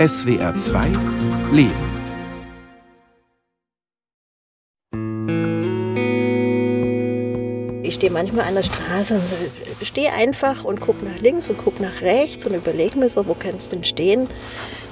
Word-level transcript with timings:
SWR 0.00 0.54
2 0.54 0.86
Leben. 1.52 1.74
Ich 7.82 7.96
stehe 7.96 8.10
manchmal 8.10 8.46
an 8.46 8.54
der 8.54 8.62
Straße 8.62 9.16
und 9.16 9.22
stehe 9.86 10.10
einfach 10.14 10.64
und 10.64 10.80
gucke 10.80 11.04
nach 11.04 11.20
links 11.20 11.50
und 11.50 11.58
gucke 11.58 11.82
nach 11.82 12.00
rechts 12.00 12.46
und 12.46 12.54
überlege 12.54 12.98
mir 12.98 13.10
so, 13.10 13.26
wo 13.26 13.34
kann 13.34 13.56
es 13.56 13.68
denn 13.68 13.84
stehen? 13.84 14.26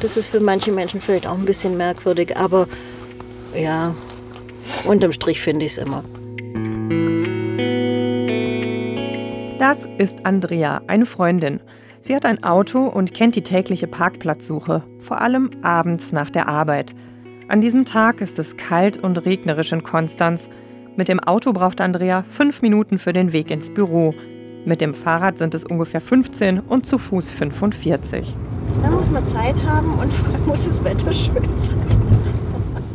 Das 0.01 0.19
ist 0.19 0.27
für 0.27 0.41
manche 0.41 0.73
Menschen 0.73 1.01
vielleicht 1.01 1.27
auch 1.27 1.39
ein 1.39 1.47
bisschen 1.47 1.79
merkwürdig, 1.79 2.37
aber 2.37 2.69
ja, 3.55 3.95
unterm 4.85 5.13
Strich 5.13 5.41
finde 5.41 5.65
ich 5.65 5.73
es 5.73 5.79
immer. 5.79 6.05
Das 9.59 9.89
ist 9.97 10.19
Andrea, 10.27 10.83
eine 10.87 11.07
Freundin. 11.07 11.61
Sie 12.09 12.17
hat 12.17 12.25
ein 12.25 12.43
Auto 12.43 12.87
und 12.87 13.13
kennt 13.13 13.37
die 13.37 13.43
tägliche 13.43 13.87
Parkplatzsuche, 13.87 14.83
vor 14.99 15.21
allem 15.21 15.51
abends 15.61 16.11
nach 16.11 16.31
der 16.31 16.49
Arbeit. 16.49 16.95
An 17.49 17.61
diesem 17.61 17.85
Tag 17.85 18.23
ist 18.23 18.39
es 18.39 18.57
kalt 18.57 18.97
und 18.97 19.27
regnerisch 19.27 19.73
in 19.73 19.83
Konstanz. 19.83 20.49
Mit 20.97 21.09
dem 21.09 21.21
Auto 21.21 21.53
braucht 21.53 21.83
Andrea 21.83 22.23
fünf 22.23 22.63
Minuten 22.63 22.97
für 22.97 23.13
den 23.13 23.35
Weg 23.35 23.51
ins 23.51 23.69
Büro. 23.69 24.15
Mit 24.65 24.81
dem 24.81 24.95
Fahrrad 24.95 25.37
sind 25.37 25.55
es 25.55 25.65
ungefähr 25.65 26.01
15 26.01 26.61
und 26.61 26.87
zu 26.87 26.97
Fuß 26.97 27.31
45. 27.31 28.35
Da 28.83 28.89
muss 28.89 29.11
man 29.11 29.27
Zeit 29.27 29.63
haben 29.67 29.93
und 29.93 30.11
vor 30.11 30.33
allem 30.33 30.47
muss 30.47 30.67
das 30.67 30.83
Wetter 30.85 31.13
schön 31.13 31.55
sein. 31.55 31.79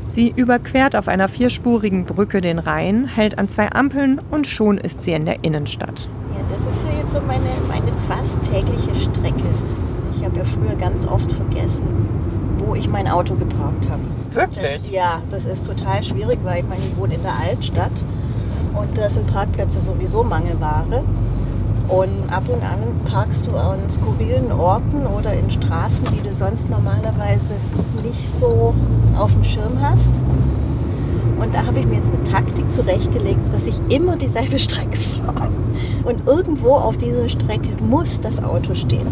Sie 0.07 0.33
überquert 0.35 0.95
auf 0.95 1.07
einer 1.07 1.27
vierspurigen 1.27 2.05
Brücke 2.05 2.41
den 2.41 2.57
Rhein, 2.57 3.05
hält 3.05 3.37
an 3.37 3.47
zwei 3.47 3.71
Ampeln 3.73 4.19
und 4.31 4.47
schon 4.47 4.79
ist 4.79 5.01
sie 5.01 5.11
in 5.11 5.25
der 5.25 5.43
Innenstadt. 5.43 6.09
Ja, 6.33 6.41
das 6.49 6.65
ist 6.65 6.83
ja 6.87 6.92
jetzt 7.03 7.11
so 7.11 7.19
meine, 7.27 7.49
meine 7.67 7.91
fast 8.07 8.43
tägliche 8.43 8.95
Strecke. 8.95 9.43
Ich 10.15 10.23
habe 10.23 10.37
ja 10.37 10.45
früher 10.45 10.75
ganz 10.75 11.05
oft 11.05 11.29
vergessen, 11.33 11.85
wo 12.59 12.75
ich 12.75 12.87
mein 12.87 13.09
Auto 13.09 13.35
geparkt 13.35 13.89
habe. 13.89 14.01
Wirklich? 14.31 14.83
Das, 14.83 14.89
ja, 14.89 15.21
das 15.29 15.45
ist 15.45 15.67
total 15.67 16.01
schwierig, 16.01 16.39
weil 16.43 16.59
ich 16.59 16.69
meine, 16.69 16.81
ich 16.81 16.95
wohne 16.95 17.15
in 17.15 17.23
der 17.23 17.33
Altstadt 17.33 17.91
und 18.73 18.97
da 18.97 19.09
sind 19.09 19.27
Parkplätze 19.27 19.81
sowieso 19.81 20.23
Mangelware. 20.23 21.03
Und 21.89 22.31
ab 22.31 22.43
und 22.47 22.63
an 22.63 22.79
parkst 23.11 23.47
du 23.47 23.57
an 23.57 23.79
skurrilen 23.89 24.53
Orten 24.53 25.05
oder 25.05 25.33
in 25.33 25.51
Straßen, 25.51 26.07
die 26.15 26.21
du 26.21 26.31
sonst 26.31 26.69
normalerweise 26.69 27.53
nicht 28.01 28.29
so 28.29 28.73
auf 29.19 29.33
dem 29.33 29.43
Schirm 29.43 29.81
hast. 29.81 30.21
Und 31.39 31.53
da 31.53 31.65
habe 31.65 31.79
ich 31.79 31.85
mir 31.85 31.95
jetzt 31.95 32.13
eine 32.13 32.23
Taktik 32.23 32.71
zurechtgelegt, 32.71 33.39
dass 33.51 33.67
ich 33.67 33.79
immer 33.89 34.15
dieselbe 34.15 34.59
Strecke 34.67 34.97
fahre. 34.97 35.49
Und 36.03 36.27
irgendwo 36.27 36.73
auf 36.73 36.97
dieser 36.97 37.29
Strecke 37.29 37.69
muss 37.79 38.21
das 38.21 38.43
Auto 38.43 38.73
stehen. 38.73 39.07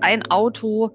Ein 0.00 0.30
Auto 0.30 0.90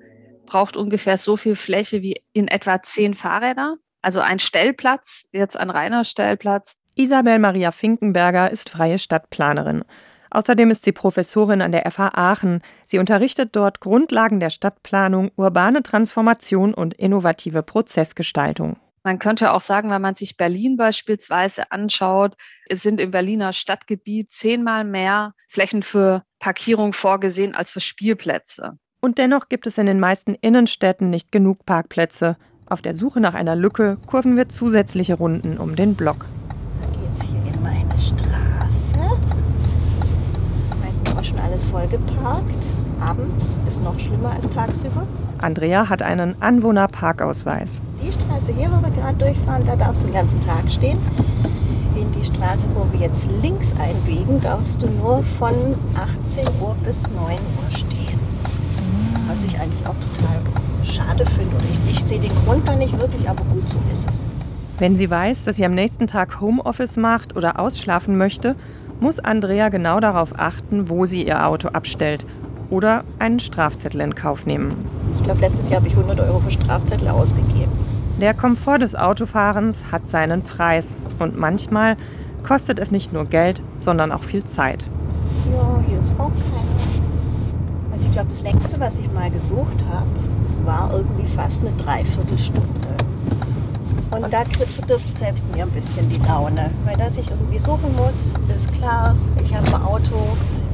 braucht 0.46 0.78
ungefähr 0.78 1.18
so 1.18 1.38
viel 1.38 1.56
Fläche 1.56 2.02
wie 2.02 2.22
in 2.34 2.48
etwa 2.48 2.82
zehn 2.82 3.14
Fahrräder. 3.14 3.78
Also 4.02 4.20
ein 4.20 4.40
Stellplatz, 4.40 5.28
jetzt 5.32 5.58
ein 5.58 5.70
reiner 5.70 6.04
Stellplatz. 6.04 6.76
Isabel 6.96 7.40
Maria 7.40 7.72
Finkenberger 7.72 8.52
ist 8.52 8.70
freie 8.70 8.98
Stadtplanerin. 8.98 9.84
Außerdem 10.32 10.70
ist 10.70 10.84
sie 10.84 10.92
Professorin 10.92 11.62
an 11.62 11.72
der 11.72 11.90
FH 11.90 12.12
Aachen. 12.14 12.62
Sie 12.86 13.00
unterrichtet 13.00 13.56
dort 13.56 13.80
Grundlagen 13.80 14.40
der 14.40 14.50
Stadtplanung, 14.50 15.32
urbane 15.36 15.84
Transformation 15.84 16.74
und 16.74 16.94
innovative 16.96 17.64
Prozessgestaltung. 17.64 18.78
Man 19.04 19.20
könnte 19.20 19.54
auch 19.54 19.62
sagen, 19.62 19.90
wenn 19.90 20.02
man 20.02 20.16
sich 20.16 20.36
Berlin 20.36 20.76
beispielsweise 20.76 21.72
anschaut, 21.72 22.36
es 22.68 22.84
sind 22.84 23.00
im 23.00 23.12
Berliner 23.12 23.54
Stadtgebiet 23.54 24.32
zehnmal 24.32 24.84
mehr 24.84 25.34
Flächen 25.48 25.82
für 25.82 26.24
Parkierung 26.40 26.92
vorgesehen 26.92 27.56
als 27.56 27.72
für 27.72 27.80
Spielplätze. 27.80 28.78
Und 29.00 29.18
dennoch 29.18 29.48
gibt 29.48 29.66
es 29.66 29.78
in 29.78 29.86
den 29.86 30.02
meisten 30.02 30.36
Innenstädten 30.36 31.10
nicht 31.10 31.32
genug 31.32 31.66
Parkplätze. 31.66 32.36
Auf 32.66 32.82
der 32.82 32.96
Suche 32.96 33.22
nach 33.22 33.34
einer 33.34 33.56
Lücke 33.56 33.98
kurven 34.08 34.36
wir 34.36 34.50
zusätzliche 34.50 35.14
Runden 35.14 35.58
um 35.58 35.78
den 35.78 35.96
Block. 35.96 36.26
Da 36.82 37.00
geht's 37.00 37.24
hier 37.24 37.54
in 37.54 37.64
meine 37.64 37.98
Straße. 37.98 38.98
Auch 41.18 41.24
schon 41.24 41.40
alles 41.40 41.64
vollgeparkt. 41.64 42.68
Abends 43.02 43.58
ist 43.68 43.84
noch 43.84 44.00
schlimmer 44.00 44.32
als 44.32 44.50
tagsüber. 44.50 45.08
Andrea 45.40 45.90
hat 45.90 46.02
einen 46.02 46.40
Anwohnerparkausweis. 46.42 47.82
Die 48.02 48.12
Straße 48.12 48.54
hier, 48.54 48.70
wo 48.72 48.84
wir 48.84 48.92
gerade 48.92 49.18
durchfahren, 49.18 49.66
da 49.66 49.76
darfst 49.76 50.04
du 50.04 50.08
den 50.08 50.14
ganzen 50.14 50.42
Tag 50.42 50.70
stehen. 50.70 50.98
In 51.96 52.12
die 52.12 52.26
Straße, 52.26 52.70
wo 52.76 52.86
wir 52.92 53.00
jetzt 53.00 53.30
links 53.42 53.76
einbiegen, 53.80 54.40
darfst 54.42 54.84
du 54.84 54.88
nur 54.88 55.24
von 55.40 55.54
18 56.24 56.46
Uhr 56.62 56.76
bis 56.84 57.10
9 57.10 57.20
Uhr 57.20 57.72
stehen. 57.72 58.20
Was 59.28 59.44
ich 59.44 59.60
eigentlich 59.60 59.88
auch 59.88 59.96
total 59.96 60.38
schade 60.84 61.26
finde. 61.26 61.56
Und 61.56 61.64
ich, 61.64 61.98
ich 62.00 62.08
sehe 62.08 62.20
den 62.20 62.34
Grund 62.46 62.68
da 62.68 62.76
nicht 62.76 62.98
wirklich, 63.00 63.28
aber 63.28 63.44
gut 63.46 63.68
so 63.68 63.80
ist 63.92 64.08
es. 64.08 64.26
Wenn 64.80 64.96
sie 64.96 65.10
weiß, 65.10 65.46
dass 65.46 65.56
sie 65.56 65.66
am 65.66 65.74
nächsten 65.74 66.06
Tag 66.06 66.40
Homeoffice 66.40 66.98
macht 66.98 67.36
oder 67.36 67.60
ausschlafen 67.60 68.18
möchte, 68.18 68.56
muss 69.00 69.20
Andrea 69.20 69.70
genau 69.70 70.00
darauf 70.00 70.38
achten, 70.38 70.90
wo 70.90 71.06
sie 71.06 71.26
ihr 71.26 71.46
Auto 71.46 71.70
abstellt 71.70 72.26
oder 72.70 73.04
einen 73.20 73.40
Strafzettel 73.40 74.02
in 74.02 74.16
Kauf 74.16 74.46
nehmen. 74.46 74.74
Ich 75.16 75.24
glaube, 75.24 75.42
letztes 75.42 75.70
Jahr 75.70 75.80
habe 75.80 75.88
ich 75.88 75.96
100 75.96 76.20
Euro 76.22 76.40
für 76.40 76.52
Strafzettel 76.52 77.08
ausgegeben. 77.08 77.72
Der 78.20 78.34
Komfort 78.34 78.80
des 78.80 78.96
Autofahrens 78.96 79.84
hat 79.92 80.08
seinen 80.08 80.42
Preis 80.42 80.96
und 81.20 81.38
manchmal 81.38 81.98
kostet 82.44 82.80
es 82.80 82.92
nicht 82.92 83.14
nur 83.14 83.26
Geld, 83.26 83.62
sondern 83.76 84.12
auch 84.12 84.24
viel 84.24 84.44
Zeit. 84.44 84.86
Ja, 85.54 85.80
hier 85.88 86.02
ist 86.02 86.14
auch 86.14 86.32
keiner. 86.32 86.68
Also 87.92 88.08
ich 88.08 88.14
glaube, 88.14 88.30
das 88.30 88.42
längste, 88.42 88.80
was 88.80 89.00
ich 89.00 89.12
mal 89.14 89.30
gesucht 89.30 89.84
habe, 89.90 90.08
war 90.66 90.90
irgendwie 90.94 91.28
fast 91.28 91.62
eine 91.62 91.72
Dreiviertelstunde. 91.78 92.87
Und 94.12 94.32
da 94.32 94.44
trifft 94.44 95.18
selbst 95.18 95.54
mir 95.54 95.64
ein 95.64 95.72
bisschen 95.72 96.08
die 96.10 96.18
Laune. 96.18 96.72
Weil 96.86 96.96
dass 96.98 97.18
ich 97.18 97.30
irgendwie 97.30 97.60
suchen 97.60 97.96
muss, 97.96 98.36
ist 98.56 98.74
klar, 98.74 99.16
ich 99.44 99.54
habe 99.54 99.68
ein 99.68 99.82
Auto, 99.82 100.16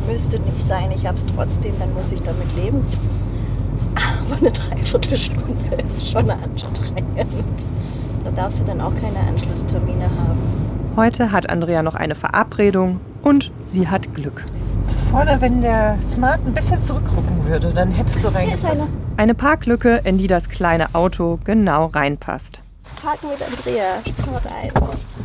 müsste 0.08 0.40
nicht 0.40 0.62
sein, 0.62 0.92
ich 0.92 1.06
habe 1.06 1.18
es 1.18 1.26
trotzdem, 1.26 1.74
dann 1.80 1.94
muss 1.94 2.12
ich 2.12 2.22
damit 2.22 2.56
leben. 2.56 2.86
Aber 3.96 4.38
eine 4.40 4.52
Dreiviertelstunde 4.52 5.76
ist 5.86 6.10
schon 6.10 6.30
anstrengend. 6.30 7.66
Da 8.24 8.32
darfst 8.32 8.60
du 8.62 8.64
dann 8.64 8.82
auch 8.82 8.94
keine 9.02 9.20
Anschlusstermine 9.28 10.06
haben. 10.06 10.40
Heute 10.96 11.32
hat 11.32 11.50
Andrea 11.50 11.82
noch 11.84 11.96
eine 11.96 12.16
Verabredung 12.16 13.00
und 13.24 13.52
sie 13.66 13.88
hat 13.88 14.14
Glück. 14.14 14.44
Vorne, 15.12 15.38
wenn 15.42 15.62
der 15.62 15.98
Smart 16.02 16.40
ein 16.46 16.54
bisschen 16.54 16.82
zurückrücken 16.82 17.46
würde, 17.46 17.72
dann 17.72 17.92
hättest 17.92 18.24
du 18.24 18.28
reingepasst. 18.28 18.66
einer. 18.66 18.88
Eine 19.18 19.36
Parklücke, 19.36 20.02
in 20.04 20.18
die 20.18 20.28
das 20.28 20.50
kleine 20.50 20.94
Auto 20.94 21.40
genau 21.44 21.86
reinpasst. 21.88 22.63
Parken 23.02 23.30
mit 23.30 23.42
Andrea, 23.42 24.02
Part 24.26 24.46
1. 24.48 24.74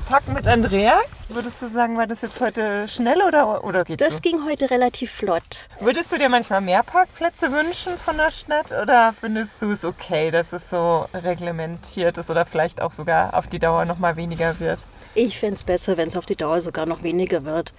Packen 0.09 0.33
mit 0.33 0.47
Andrea? 0.49 0.95
Würdest 1.29 1.61
du 1.61 1.69
sagen, 1.69 1.97
war 1.97 2.07
das 2.07 2.23
jetzt 2.23 2.41
heute 2.41 2.89
schnell 2.89 3.21
oder, 3.23 3.63
oder 3.65 3.85
geht 3.85 4.01
Das 4.01 4.15
so? 4.17 4.21
ging 4.21 4.45
heute 4.47 4.71
relativ 4.71 5.13
flott. 5.13 5.69
Würdest 5.81 6.11
du 6.11 6.19
dir 6.19 6.29
manchmal 6.29 6.61
mehr 6.61 6.83
Parkplätze 6.83 7.53
wünschen 7.53 7.93
von 7.99 8.17
der 8.17 8.31
Stadt 8.33 8.73
oder 8.73 9.13
findest 9.21 9.61
du 9.61 9.71
es 9.73 9.85
okay, 9.85 10.31
dass 10.31 10.53
es 10.53 10.71
so 10.71 11.07
reglementiert 11.13 12.17
ist 12.19 12.31
oder 12.31 12.47
vielleicht 12.47 12.81
auch 12.81 12.93
sogar 12.93 13.35
auf 13.35 13.47
die 13.49 13.59
Dauer 13.59 13.85
noch 13.85 13.99
mal 13.99 14.17
weniger 14.17 14.59
wird? 14.61 14.79
Ich 15.15 15.39
fände 15.39 15.55
es 15.57 15.63
besser, 15.65 15.97
wenn 15.97 16.09
es 16.09 16.17
auf 16.17 16.27
die 16.27 16.37
Dauer 16.37 16.61
sogar 16.61 16.87
noch 16.87 17.03
weniger 17.03 17.45
wird. 17.45 17.75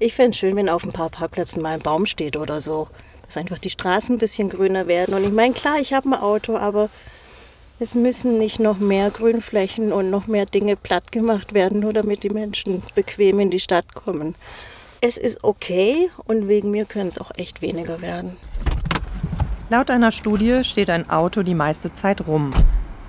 Ich 0.00 0.14
fände 0.14 0.32
es 0.32 0.36
schön, 0.36 0.56
wenn 0.56 0.68
auf 0.68 0.84
ein 0.84 0.92
paar 0.92 1.08
Parkplätzen 1.08 1.62
mal 1.62 1.74
ein 1.74 1.80
Baum 1.80 2.04
steht 2.06 2.36
oder 2.36 2.60
so. 2.60 2.88
Dass 3.24 3.36
einfach 3.38 3.58
die 3.58 3.70
Straßen 3.70 4.16
ein 4.16 4.18
bisschen 4.18 4.50
grüner 4.50 4.86
werden. 4.86 5.14
Und 5.14 5.24
ich 5.24 5.32
meine, 5.32 5.54
klar, 5.54 5.78
ich 5.80 5.94
habe 5.94 6.10
ein 6.10 6.14
Auto, 6.14 6.56
aber 6.58 6.90
es 7.80 7.94
müssen 7.94 8.38
nicht 8.38 8.60
noch 8.60 8.78
mehr 8.78 9.10
Grünflächen 9.10 9.92
und 9.92 10.10
noch 10.10 10.26
mehr 10.26 10.46
Dinge 10.46 10.76
platt 10.76 11.10
gemacht 11.10 11.54
werden, 11.54 11.80
nur 11.80 11.92
damit 11.92 12.22
die 12.22 12.30
Menschen 12.30 12.82
bequem 12.94 13.40
in 13.40 13.50
die 13.50 13.60
Stadt 13.60 13.94
kommen. 13.94 14.36
Es 15.00 15.18
ist 15.18 15.42
okay 15.42 16.08
und 16.24 16.48
wegen 16.48 16.70
mir 16.70 16.84
können 16.84 17.08
es 17.08 17.18
auch 17.18 17.32
echt 17.36 17.62
weniger 17.62 18.00
werden. 18.00 18.36
Laut 19.70 19.90
einer 19.90 20.12
Studie 20.12 20.62
steht 20.62 20.88
ein 20.88 21.10
Auto 21.10 21.42
die 21.42 21.54
meiste 21.54 21.92
Zeit 21.92 22.26
rum. 22.28 22.52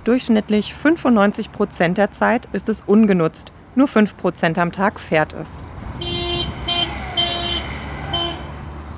Durchschnittlich 0.04 0.74
95 0.74 1.52
Prozent 1.52 1.98
der 1.98 2.10
Zeit 2.10 2.48
ist 2.52 2.68
es 2.68 2.82
ungenutzt. 2.86 3.52
Nur 3.76 3.88
5 3.88 4.16
Prozent 4.16 4.58
am 4.58 4.72
Tag 4.72 4.98
fährt 4.98 5.32
es. 5.34 5.58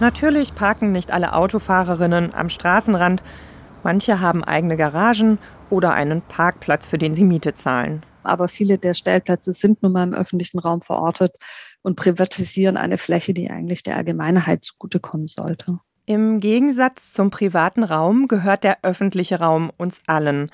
Natürlich 0.00 0.55
parken 0.55 0.93
nicht 0.93 1.11
alle 1.11 1.35
Autofahrerinnen 1.35 2.32
am 2.32 2.49
Straßenrand. 2.49 3.23
Manche 3.82 4.21
haben 4.21 4.44
eigene 4.44 4.76
Garagen 4.76 5.38
oder 5.70 5.93
einen 5.93 6.23
Parkplatz, 6.23 6.87
für 6.87 6.99
den 6.99 7.15
sie 7.15 7.25
Miete 7.25 7.55
zahlen. 7.55 8.05
Aber 8.23 8.49
viele 8.49 8.79
der 8.79 8.94
Stellplätze 8.94 9.53
sind 9.53 9.82
nun 9.82 9.93
mal 9.93 10.03
im 10.03 10.15
öffentlichen 10.15 10.59
Raum 10.59 10.82
verortet 10.82 11.32
und 11.82 11.97
privatisieren 11.97 12.76
eine 12.76 12.99
Fläche, 12.99 13.32
die 13.32 13.50
eigentlich 13.50 13.82
der 13.82 13.97
Allgemeinheit 13.97 14.65
zugutekommen 14.65 15.29
sollte. 15.29 15.79
Im 16.06 16.41
Gegensatz 16.41 17.12
zum 17.12 17.31
privaten 17.31 17.82
Raum 17.82 18.29
gehört 18.29 18.65
der 18.65 18.79
öffentliche 18.82 19.41
Raum 19.41 19.70
uns 19.76 20.00
allen. 20.06 20.50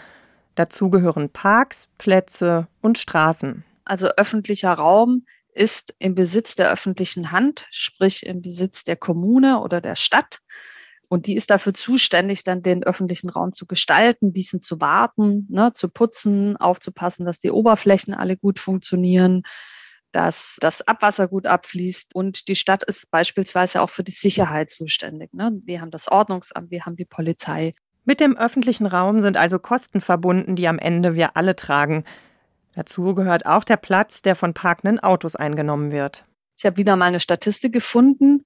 Dazu 0.57 0.91
gehören 0.91 1.31
Parks, 1.31 1.89
Plätze 1.99 2.69
und 2.81 2.99
Straßen. 2.99 3.65
Also 3.85 4.09
öffentlicher 4.17 4.73
Raum 4.73 5.25
ist 5.53 5.95
im 5.99 6.15
Besitz 6.15 6.57
der 6.57 6.71
öffentlichen 6.71 7.31
Hand, 7.31 7.67
sprich 7.71 8.27
im 8.27 8.43
Besitz 8.43 8.85
der 8.85 8.97
Kommune 8.97 9.61
oder 9.61 9.81
der 9.81 9.95
Stadt. 9.95 10.41
Und 11.15 11.29
die 11.29 11.37
ist 11.37 11.51
dafür 11.51 11.73
zuständig, 11.73 12.43
dann 12.43 12.61
den 12.61 12.83
öffentlichen 12.83 13.29
Raum 13.29 13.53
zu 13.53 13.67
gestalten, 13.67 14.33
diesen 14.33 14.63
zu 14.63 14.81
warten, 14.81 15.47
ne, 15.49 15.73
zu 15.73 15.89
putzen, 15.89 16.57
aufzupassen, 16.57 17.25
dass 17.25 17.39
die 17.39 17.53
Oberflächen 17.53 18.15
alle 18.15 18.37
gut 18.37 18.59
funktionieren, 18.59 19.45
dass 20.11 20.57
das 20.61 20.83
Abwasser 20.89 21.29
gut 21.29 21.47
abfließt. 21.47 22.17
Und 22.17 22.49
die 22.49 22.57
Stadt 22.57 22.83
ist 22.83 23.13
beispielsweise 23.13 23.81
auch 23.81 23.91
für 23.91 24.03
die 24.03 24.11
Sicherheit 24.11 24.73
zuständig. 24.73 25.33
Ne? 25.33 25.53
Wir 25.65 25.81
haben 25.81 25.93
das 25.93 26.09
Ordnungsamt, 26.09 26.73
wir 26.73 26.85
haben 26.85 26.97
die 26.97 27.05
Polizei. 27.05 27.75
Mit 28.05 28.19
dem 28.19 28.37
öffentlichen 28.37 28.87
Raum 28.87 29.21
sind 29.21 29.37
also 29.37 29.61
Kosten 29.61 30.01
verbunden, 30.01 30.57
die 30.57 30.67
am 30.67 30.81
Ende 30.81 31.15
wir 31.15 31.37
alle 31.37 31.55
tragen. 31.55 32.03
Dazu 32.75 33.15
gehört 33.15 33.47
auch 33.47 33.63
der 33.63 33.77
Platz, 33.77 34.21
der 34.21 34.35
von 34.35 34.53
parkenden 34.53 34.99
Autos 34.99 35.37
eingenommen 35.37 35.93
wird. 35.93 36.25
Ich 36.59 36.67
habe 36.67 36.77
wieder 36.77 36.97
mal 36.97 37.07
eine 37.07 37.21
Statistik 37.21 37.73
gefunden, 37.73 38.45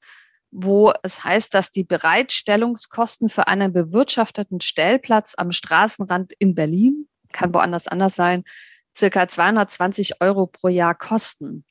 wo 0.51 0.93
es 1.03 1.25
heißt, 1.25 1.53
dass 1.55 1.71
die 1.71 1.85
Bereitstellungskosten 1.85 3.29
für 3.29 3.49
einen 3.49 3.73
bewirtschafteten 3.73 4.61
Stellplatz 4.61 5.35
am 5.37 5.53
Straßenrand 5.53 6.33
in 6.39 6.55
Berlin, 6.55 7.09
kann 7.33 7.53
woanders 7.55 7.89
anders 7.89 8.15
sein, 8.15 8.45
circa 8.97 9.29
220 9.29 10.21
Euro 10.21 10.47
pro 10.47 10.69
Jahr 10.69 10.95
kosten. 10.95 11.65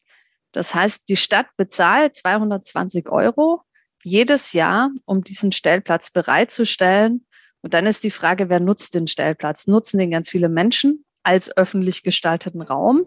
Das 0.51 0.73
heißt, 0.73 1.09
die 1.09 1.17
Stadt 1.17 1.47
bezahlt 1.57 2.15
220 2.15 3.09
Euro 3.09 3.61
jedes 4.03 4.53
Jahr, 4.53 4.91
um 5.05 5.23
diesen 5.23 5.51
Stellplatz 5.51 6.11
bereitzustellen. 6.11 7.25
Und 7.61 7.73
dann 7.73 7.85
ist 7.85 8.03
die 8.03 8.11
Frage, 8.11 8.49
wer 8.49 8.59
nutzt 8.59 8.95
den 8.95 9.07
Stellplatz? 9.07 9.67
Nutzen 9.67 9.97
den 9.97 10.11
ganz 10.11 10.29
viele 10.29 10.49
Menschen 10.49 11.03
als 11.23 11.55
öffentlich 11.57 12.03
gestalteten 12.03 12.61
Raum 12.61 13.05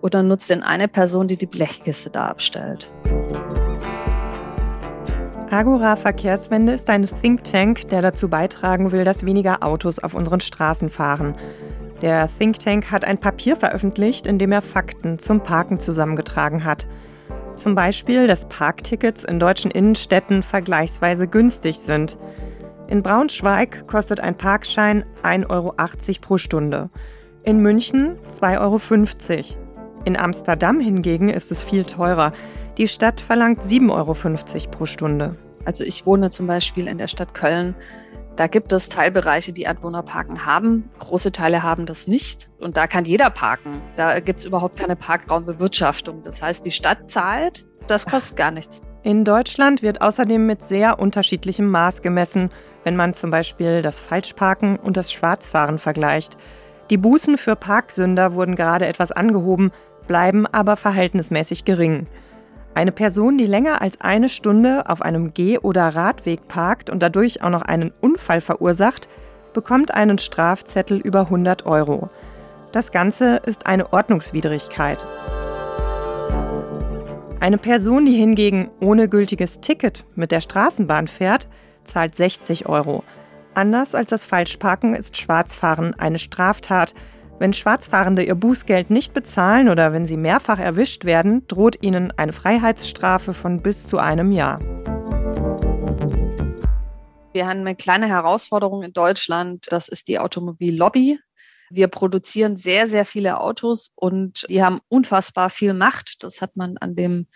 oder 0.00 0.22
nutzt 0.22 0.50
den 0.50 0.62
eine 0.62 0.86
Person, 0.86 1.26
die 1.26 1.36
die 1.36 1.46
Blechkiste 1.46 2.10
da 2.10 2.28
abstellt? 2.28 2.88
Agora 5.50 5.94
Verkehrswende 5.94 6.72
ist 6.72 6.90
ein 6.90 7.08
Think 7.22 7.44
Tank, 7.44 7.88
der 7.90 8.02
dazu 8.02 8.28
beitragen 8.28 8.90
will, 8.90 9.04
dass 9.04 9.24
weniger 9.24 9.62
Autos 9.62 10.00
auf 10.00 10.14
unseren 10.14 10.40
Straßen 10.40 10.90
fahren. 10.90 11.36
Der 12.02 12.28
Think 12.38 12.58
Tank 12.58 12.90
hat 12.90 13.04
ein 13.04 13.18
Papier 13.18 13.54
veröffentlicht, 13.54 14.26
in 14.26 14.38
dem 14.38 14.50
er 14.50 14.60
Fakten 14.60 15.20
zum 15.20 15.40
Parken 15.40 15.78
zusammengetragen 15.78 16.64
hat. 16.64 16.88
Zum 17.54 17.76
Beispiel, 17.76 18.26
dass 18.26 18.48
Parktickets 18.48 19.22
in 19.22 19.38
deutschen 19.38 19.70
Innenstädten 19.70 20.42
vergleichsweise 20.42 21.28
günstig 21.28 21.78
sind. 21.78 22.18
In 22.88 23.02
Braunschweig 23.02 23.86
kostet 23.86 24.18
ein 24.18 24.36
Parkschein 24.36 25.04
1,80 25.22 25.48
Euro 25.48 25.74
pro 26.20 26.38
Stunde. 26.38 26.90
In 27.44 27.60
München 27.60 28.18
2,50 28.28 28.58
Euro. 28.58 29.44
In 30.04 30.16
Amsterdam 30.16 30.80
hingegen 30.80 31.28
ist 31.28 31.50
es 31.50 31.62
viel 31.62 31.84
teurer. 31.84 32.32
Die 32.78 32.88
Stadt 32.88 33.22
verlangt 33.22 33.62
7,50 33.62 33.90
Euro 33.90 34.70
pro 34.70 34.84
Stunde. 34.84 35.34
Also 35.64 35.82
ich 35.82 36.04
wohne 36.04 36.28
zum 36.28 36.46
Beispiel 36.46 36.88
in 36.88 36.98
der 36.98 37.08
Stadt 37.08 37.32
Köln. 37.32 37.74
Da 38.36 38.48
gibt 38.48 38.70
es 38.70 38.90
Teilbereiche, 38.90 39.54
die 39.54 39.66
Anwohnerparken 39.66 40.44
haben. 40.44 40.90
Große 40.98 41.32
Teile 41.32 41.62
haben 41.62 41.86
das 41.86 42.06
nicht. 42.06 42.50
Und 42.60 42.76
da 42.76 42.86
kann 42.86 43.06
jeder 43.06 43.30
parken. 43.30 43.80
Da 43.96 44.20
gibt 44.20 44.40
es 44.40 44.44
überhaupt 44.44 44.78
keine 44.78 44.94
Parkraumbewirtschaftung. 44.94 46.22
Das 46.22 46.42
heißt, 46.42 46.66
die 46.66 46.70
Stadt 46.70 47.10
zahlt, 47.10 47.64
das 47.86 48.04
kostet 48.04 48.36
gar 48.36 48.50
nichts. 48.50 48.82
In 49.02 49.24
Deutschland 49.24 49.80
wird 49.82 50.02
außerdem 50.02 50.44
mit 50.44 50.62
sehr 50.62 50.98
unterschiedlichem 50.98 51.70
Maß 51.70 52.02
gemessen, 52.02 52.50
wenn 52.84 52.94
man 52.94 53.14
zum 53.14 53.30
Beispiel 53.30 53.80
das 53.80 54.00
Falschparken 54.00 54.76
und 54.76 54.98
das 54.98 55.10
Schwarzfahren 55.10 55.78
vergleicht. 55.78 56.36
Die 56.90 56.98
Bußen 56.98 57.38
für 57.38 57.56
Parksünder 57.56 58.34
wurden 58.34 58.54
gerade 58.54 58.86
etwas 58.86 59.12
angehoben, 59.12 59.70
bleiben 60.06 60.46
aber 60.46 60.76
verhältnismäßig 60.76 61.64
gering. 61.64 62.06
Eine 62.76 62.92
Person, 62.92 63.38
die 63.38 63.46
länger 63.46 63.80
als 63.80 64.02
eine 64.02 64.28
Stunde 64.28 64.90
auf 64.90 65.00
einem 65.00 65.32
Geh- 65.32 65.56
oder 65.56 65.88
Radweg 65.88 66.46
parkt 66.46 66.90
und 66.90 67.02
dadurch 67.02 67.42
auch 67.42 67.48
noch 67.48 67.62
einen 67.62 67.90
Unfall 68.02 68.42
verursacht, 68.42 69.08
bekommt 69.54 69.94
einen 69.94 70.18
Strafzettel 70.18 70.98
über 70.98 71.20
100 71.20 71.64
Euro. 71.64 72.10
Das 72.72 72.92
Ganze 72.92 73.36
ist 73.46 73.64
eine 73.64 73.94
Ordnungswidrigkeit. 73.94 75.06
Eine 77.40 77.56
Person, 77.56 78.04
die 78.04 78.12
hingegen 78.12 78.68
ohne 78.78 79.08
gültiges 79.08 79.60
Ticket 79.60 80.04
mit 80.14 80.30
der 80.30 80.42
Straßenbahn 80.42 81.08
fährt, 81.08 81.48
zahlt 81.84 82.14
60 82.14 82.66
Euro. 82.66 83.04
Anders 83.54 83.94
als 83.94 84.10
das 84.10 84.26
Falschparken 84.26 84.92
ist 84.92 85.16
Schwarzfahren 85.16 85.94
eine 85.94 86.18
Straftat, 86.18 86.92
wenn 87.38 87.52
Schwarzfahrende 87.52 88.22
ihr 88.22 88.34
Bußgeld 88.34 88.90
nicht 88.90 89.12
bezahlen 89.12 89.68
oder 89.68 89.92
wenn 89.92 90.06
sie 90.06 90.16
mehrfach 90.16 90.58
erwischt 90.58 91.04
werden, 91.04 91.46
droht 91.48 91.82
ihnen 91.82 92.12
eine 92.16 92.32
Freiheitsstrafe 92.32 93.34
von 93.34 93.60
bis 93.60 93.86
zu 93.86 93.98
einem 93.98 94.32
Jahr. 94.32 94.60
Wir 97.32 97.46
haben 97.46 97.60
eine 97.60 97.76
kleine 97.76 98.08
Herausforderung 98.08 98.82
in 98.82 98.94
Deutschland, 98.94 99.66
das 99.68 99.88
ist 99.88 100.08
die 100.08 100.18
Automobillobby. 100.18 101.18
Wir 101.68 101.88
produzieren 101.88 102.56
sehr, 102.56 102.86
sehr 102.86 103.04
viele 103.04 103.40
Autos 103.40 103.92
und 103.94 104.46
die 104.48 104.62
haben 104.62 104.80
unfassbar 104.88 105.50
viel 105.50 105.74
Macht. 105.74 106.22
Das 106.22 106.40
hat 106.40 106.56
man 106.56 106.78
an 106.78 106.94
dem 106.94 107.26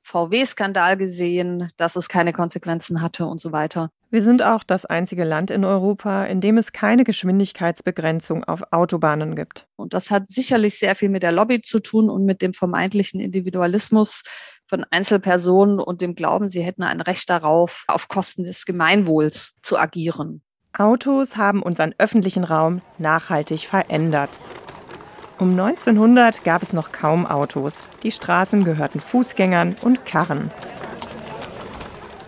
VW-Skandal 0.00 0.96
gesehen, 0.96 1.68
dass 1.76 1.96
es 1.96 2.08
keine 2.08 2.32
Konsequenzen 2.32 3.00
hatte 3.00 3.24
und 3.24 3.40
so 3.40 3.52
weiter. 3.52 3.90
Wir 4.10 4.22
sind 4.22 4.42
auch 4.42 4.64
das 4.64 4.86
einzige 4.86 5.24
Land 5.24 5.50
in 5.50 5.66
Europa, 5.66 6.24
in 6.24 6.40
dem 6.40 6.56
es 6.56 6.72
keine 6.72 7.04
Geschwindigkeitsbegrenzung 7.04 8.42
auf 8.44 8.62
Autobahnen 8.72 9.36
gibt. 9.36 9.68
Und 9.76 9.92
das 9.92 10.10
hat 10.10 10.28
sicherlich 10.28 10.78
sehr 10.78 10.94
viel 10.94 11.10
mit 11.10 11.22
der 11.22 11.32
Lobby 11.32 11.60
zu 11.60 11.78
tun 11.78 12.08
und 12.08 12.24
mit 12.24 12.40
dem 12.40 12.54
vermeintlichen 12.54 13.20
Individualismus 13.20 14.22
von 14.66 14.86
Einzelpersonen 14.90 15.78
und 15.78 16.00
dem 16.00 16.14
Glauben, 16.14 16.48
sie 16.48 16.62
hätten 16.62 16.84
ein 16.84 17.02
Recht 17.02 17.28
darauf, 17.28 17.84
auf 17.86 18.08
Kosten 18.08 18.44
des 18.44 18.64
Gemeinwohls 18.64 19.56
zu 19.60 19.78
agieren. 19.78 20.40
Autos 20.72 21.36
haben 21.36 21.62
unseren 21.62 21.94
öffentlichen 21.98 22.44
Raum 22.44 22.80
nachhaltig 22.96 23.66
verändert. 23.66 24.38
Um 25.38 25.50
1900 25.50 26.44
gab 26.44 26.62
es 26.62 26.72
noch 26.72 26.92
kaum 26.92 27.26
Autos. 27.26 27.82
Die 28.02 28.10
Straßen 28.10 28.64
gehörten 28.64 29.00
Fußgängern 29.00 29.76
und 29.82 30.06
Karren. 30.06 30.50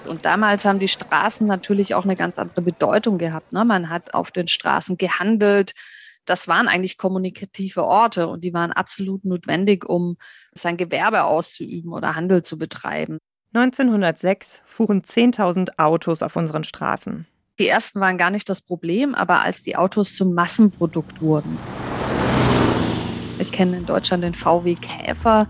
Und 0.06 0.24
damals 0.24 0.64
haben 0.64 0.78
die 0.78 0.88
Straßen 0.88 1.46
natürlich 1.46 1.94
auch 1.94 2.04
eine 2.04 2.16
ganz 2.16 2.38
andere 2.38 2.62
Bedeutung 2.62 3.18
gehabt. 3.18 3.52
Ne? 3.52 3.64
Man 3.64 3.88
hat 3.88 4.14
auf 4.14 4.30
den 4.30 4.48
Straßen 4.48 4.96
gehandelt. 4.96 5.72
Das 6.24 6.48
waren 6.48 6.68
eigentlich 6.68 6.98
kommunikative 6.98 7.84
Orte 7.84 8.28
und 8.28 8.44
die 8.44 8.52
waren 8.52 8.72
absolut 8.72 9.24
notwendig, 9.24 9.88
um 9.88 10.16
sein 10.52 10.76
Gewerbe 10.76 11.24
auszuüben 11.24 11.92
oder 11.92 12.14
Handel 12.14 12.42
zu 12.42 12.58
betreiben. 12.58 13.18
1906 13.52 14.62
fuhren 14.64 15.02
10.000 15.02 15.78
Autos 15.78 16.22
auf 16.22 16.36
unseren 16.36 16.62
Straßen. 16.62 17.26
Die 17.58 17.66
ersten 17.66 18.00
waren 18.00 18.16
gar 18.16 18.30
nicht 18.30 18.48
das 18.48 18.60
Problem, 18.60 19.14
aber 19.14 19.42
als 19.42 19.62
die 19.62 19.76
Autos 19.76 20.14
zum 20.14 20.34
Massenprodukt 20.34 21.20
wurden, 21.20 21.58
ich 23.40 23.52
kenne 23.52 23.78
in 23.78 23.86
Deutschland 23.86 24.22
den 24.22 24.34
VW 24.34 24.74
Käfer. 24.76 25.48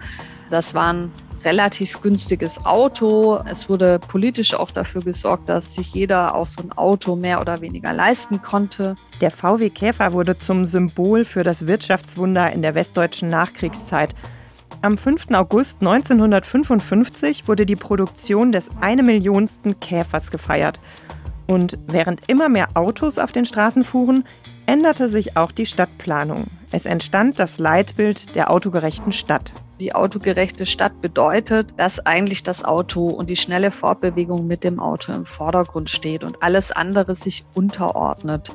Das 0.48 0.74
war 0.74 0.92
ein 0.92 1.12
relativ 1.44 2.00
günstiges 2.00 2.64
Auto. 2.64 3.40
Es 3.48 3.68
wurde 3.68 3.98
politisch 3.98 4.54
auch 4.54 4.70
dafür 4.70 5.02
gesorgt, 5.02 5.48
dass 5.48 5.74
sich 5.74 5.94
jeder 5.94 6.34
auch 6.34 6.46
so 6.46 6.62
ein 6.62 6.72
Auto 6.72 7.16
mehr 7.16 7.40
oder 7.40 7.60
weniger 7.60 7.92
leisten 7.92 8.42
konnte. 8.42 8.94
Der 9.20 9.30
VW 9.30 9.70
Käfer 9.70 10.12
wurde 10.12 10.38
zum 10.38 10.64
Symbol 10.64 11.24
für 11.24 11.42
das 11.42 11.66
Wirtschaftswunder 11.66 12.52
in 12.52 12.62
der 12.62 12.74
westdeutschen 12.74 13.28
Nachkriegszeit. 13.28 14.14
Am 14.82 14.96
5. 14.96 15.32
August 15.32 15.80
1955 15.80 17.48
wurde 17.48 17.66
die 17.66 17.76
Produktion 17.76 18.52
des 18.52 18.70
eine 18.80 19.02
Millionsten 19.02 19.78
Käfers 19.80 20.30
gefeiert. 20.30 20.80
Und 21.46 21.78
während 21.86 22.28
immer 22.28 22.48
mehr 22.48 22.68
Autos 22.74 23.18
auf 23.18 23.32
den 23.32 23.44
Straßen 23.44 23.82
fuhren, 23.82 24.24
änderte 24.66 25.08
sich 25.08 25.36
auch 25.36 25.50
die 25.50 25.66
Stadtplanung. 25.66 26.46
Es 26.70 26.86
entstand 26.86 27.38
das 27.38 27.58
Leitbild 27.58 28.36
der 28.36 28.50
autogerechten 28.50 29.10
Stadt. 29.10 29.52
Die 29.80 29.94
autogerechte 29.94 30.66
Stadt 30.66 31.00
bedeutet, 31.00 31.72
dass 31.78 32.04
eigentlich 32.04 32.42
das 32.42 32.62
Auto 32.62 33.08
und 33.08 33.30
die 33.30 33.36
schnelle 33.36 33.70
Fortbewegung 33.70 34.46
mit 34.46 34.62
dem 34.62 34.78
Auto 34.78 35.10
im 35.10 35.24
Vordergrund 35.24 35.88
steht 35.88 36.22
und 36.22 36.42
alles 36.42 36.70
andere 36.70 37.14
sich 37.14 37.46
unterordnet. 37.54 38.52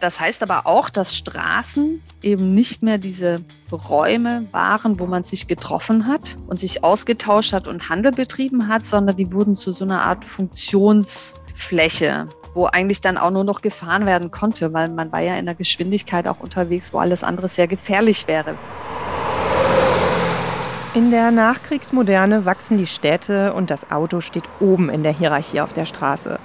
Das 0.00 0.18
heißt 0.18 0.42
aber 0.42 0.66
auch, 0.66 0.90
dass 0.90 1.16
Straßen 1.16 2.02
eben 2.22 2.52
nicht 2.52 2.82
mehr 2.82 2.98
diese 2.98 3.44
Räume 3.70 4.46
waren, 4.50 4.98
wo 4.98 5.06
man 5.06 5.22
sich 5.22 5.46
getroffen 5.46 6.08
hat 6.08 6.36
und 6.48 6.58
sich 6.58 6.82
ausgetauscht 6.82 7.52
hat 7.52 7.68
und 7.68 7.88
Handel 7.88 8.10
betrieben 8.10 8.66
hat, 8.66 8.84
sondern 8.84 9.16
die 9.16 9.32
wurden 9.32 9.54
zu 9.54 9.70
so 9.70 9.84
einer 9.84 10.02
Art 10.02 10.24
Funktionsfläche 10.24 12.26
wo 12.52 12.66
eigentlich 12.66 13.00
dann 13.00 13.16
auch 13.16 13.30
nur 13.30 13.44
noch 13.44 13.62
gefahren 13.62 14.06
werden 14.06 14.32
konnte, 14.32 14.72
weil 14.72 14.90
man 14.90 15.12
war 15.12 15.20
ja 15.20 15.36
in 15.36 15.46
der 15.46 15.54
Geschwindigkeit 15.54 16.26
auch 16.26 16.40
unterwegs, 16.40 16.92
wo 16.92 16.98
alles 16.98 17.22
andere 17.22 17.46
sehr 17.46 17.68
gefährlich 17.68 18.26
wäre. 18.26 18.56
In 20.92 21.12
der 21.12 21.30
Nachkriegsmoderne 21.30 22.44
wachsen 22.44 22.76
die 22.76 22.88
Städte 22.88 23.52
und 23.52 23.70
das 23.70 23.92
Auto 23.92 24.20
steht 24.20 24.42
oben 24.58 24.90
in 24.90 25.04
der 25.04 25.12
Hierarchie 25.12 25.60
auf 25.60 25.72
der 25.72 25.84
Straße. 25.84 26.40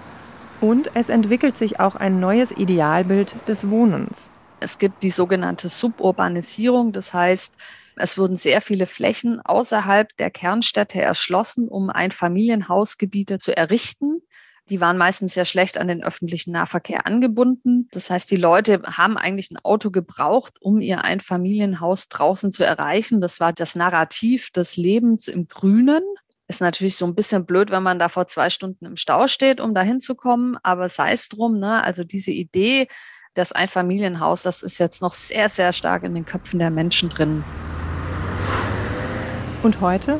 Und 0.61 0.91
es 0.93 1.09
entwickelt 1.09 1.57
sich 1.57 1.79
auch 1.79 1.95
ein 1.95 2.19
neues 2.19 2.51
Idealbild 2.51 3.35
des 3.47 3.71
Wohnens. 3.71 4.29
Es 4.59 4.77
gibt 4.77 5.01
die 5.01 5.09
sogenannte 5.09 5.67
Suburbanisierung, 5.67 6.91
das 6.91 7.11
heißt, 7.11 7.55
Es 7.97 8.17
wurden 8.19 8.35
sehr 8.35 8.61
viele 8.61 8.85
Flächen 8.85 9.39
außerhalb 9.41 10.15
der 10.17 10.29
Kernstädte 10.29 11.01
erschlossen, 11.01 11.67
um 11.67 11.89
Einfamilienhausgebiete 11.89 13.39
zu 13.39 13.55
errichten. 13.55 14.21
Die 14.69 14.81
waren 14.81 14.97
meistens 14.97 15.35
sehr 15.35 15.45
schlecht 15.45 15.77
an 15.77 15.87
den 15.87 16.03
öffentlichen 16.03 16.51
Nahverkehr 16.51 17.05
angebunden. 17.05 17.87
Das 17.91 18.09
heißt, 18.09 18.31
die 18.31 18.35
Leute 18.35 18.81
haben 18.83 19.15
eigentlich 19.15 19.51
ein 19.51 19.59
Auto 19.63 19.91
gebraucht, 19.91 20.55
um 20.59 20.81
ihr 20.81 21.03
Einfamilienhaus 21.03 22.09
draußen 22.09 22.51
zu 22.51 22.65
erreichen. 22.65 23.21
Das 23.21 23.39
war 23.39 23.53
das 23.53 23.75
Narrativ 23.75 24.49
des 24.49 24.75
Lebens 24.75 25.27
im 25.27 25.47
Grünen. 25.47 26.01
Ist 26.47 26.61
natürlich 26.61 26.95
so 26.95 27.05
ein 27.05 27.13
bisschen 27.13 27.45
blöd, 27.45 27.69
wenn 27.69 27.83
man 27.83 27.99
da 27.99 28.09
vor 28.09 28.25
zwei 28.25 28.49
Stunden 28.49 28.85
im 28.85 28.95
Stau 28.95 29.27
steht, 29.27 29.61
um 29.61 29.75
da 29.75 29.83
hinzukommen, 29.83 30.57
aber 30.63 30.89
sei 30.89 31.11
es 31.11 31.29
drum. 31.29 31.59
Ne? 31.59 31.83
Also 31.83 32.03
diese 32.03 32.31
Idee, 32.31 32.87
das 33.35 33.51
Einfamilienhaus, 33.51 34.41
das 34.41 34.63
ist 34.63 34.79
jetzt 34.79 34.99
noch 34.99 35.11
sehr, 35.11 35.47
sehr 35.47 35.73
stark 35.73 36.03
in 36.03 36.15
den 36.15 36.25
Köpfen 36.25 36.57
der 36.57 36.71
Menschen 36.71 37.09
drin. 37.09 37.43
Und 39.61 39.79
heute? 39.79 40.19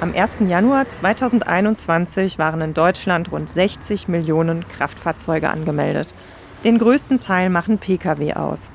Am 0.00 0.14
1. 0.14 0.38
Januar 0.48 0.88
2021 0.88 2.38
waren 2.38 2.62
in 2.62 2.72
Deutschland 2.72 3.30
rund 3.32 3.50
60 3.50 4.08
Millionen 4.08 4.66
Kraftfahrzeuge 4.66 5.50
angemeldet. 5.50 6.14
Den 6.64 6.78
größten 6.78 7.20
Teil 7.20 7.50
machen 7.50 7.76
Pkw 7.76 8.32
aus. 8.32 8.70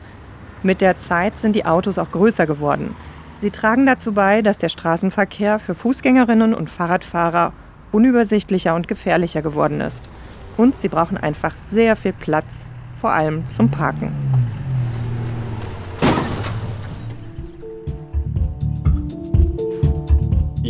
Mit 0.62 0.82
der 0.82 1.00
Zeit 1.00 1.36
sind 1.36 1.56
die 1.56 1.66
Autos 1.66 1.98
auch 1.98 2.12
größer 2.12 2.46
geworden. 2.46 2.96
Sie 3.42 3.50
tragen 3.50 3.88
dazu 3.88 4.14
bei, 4.14 4.44
dass 4.44 4.60
der 4.60 4.70
Straßenverkehr 4.70 5.58
für 5.58 5.74
Fußgängerinnen 5.74 6.54
und 6.54 6.70
Fahrradfahrer 6.70 7.54
unübersichtlicher 7.92 8.76
und 8.76 8.88
gefährlicher 8.88 9.42
geworden 9.42 9.82
ist. 9.82 10.08
Und 10.58 10.76
sie 10.76 10.90
brauchen 10.90 11.18
einfach 11.18 11.56
sehr 11.58 11.96
viel 11.96 12.14
Platz, 12.14 12.62
vor 13.02 13.14
allem 13.14 13.48
zum 13.48 13.72
Parken. 13.72 14.12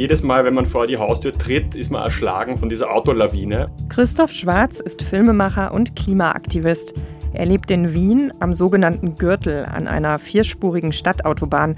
Jedes 0.05 0.21
Mal, 0.21 0.45
wenn 0.45 0.53
man 0.53 0.67
vor 0.67 0.85
die 0.85 0.99
Haustür 0.99 1.33
tritt, 1.33 1.73
ist 1.73 1.89
man 1.89 2.03
erschlagen 2.03 2.59
von 2.59 2.69
dieser 2.69 2.93
Autolawine. 2.93 3.65
Christoph 3.89 4.29
Schwarz 4.29 4.79
ist 4.79 5.01
Filmemacher 5.01 5.73
und 5.73 5.95
Klimaaktivist. 5.95 6.93
Er 7.33 7.47
lebt 7.47 7.71
in 7.71 7.91
Wien 7.91 8.31
am 8.39 8.53
sogenannten 8.53 9.15
Gürtel 9.15 9.65
an 9.65 9.87
einer 9.87 10.19
vierspurigen 10.19 10.91
Stadtautobahn. 10.91 11.75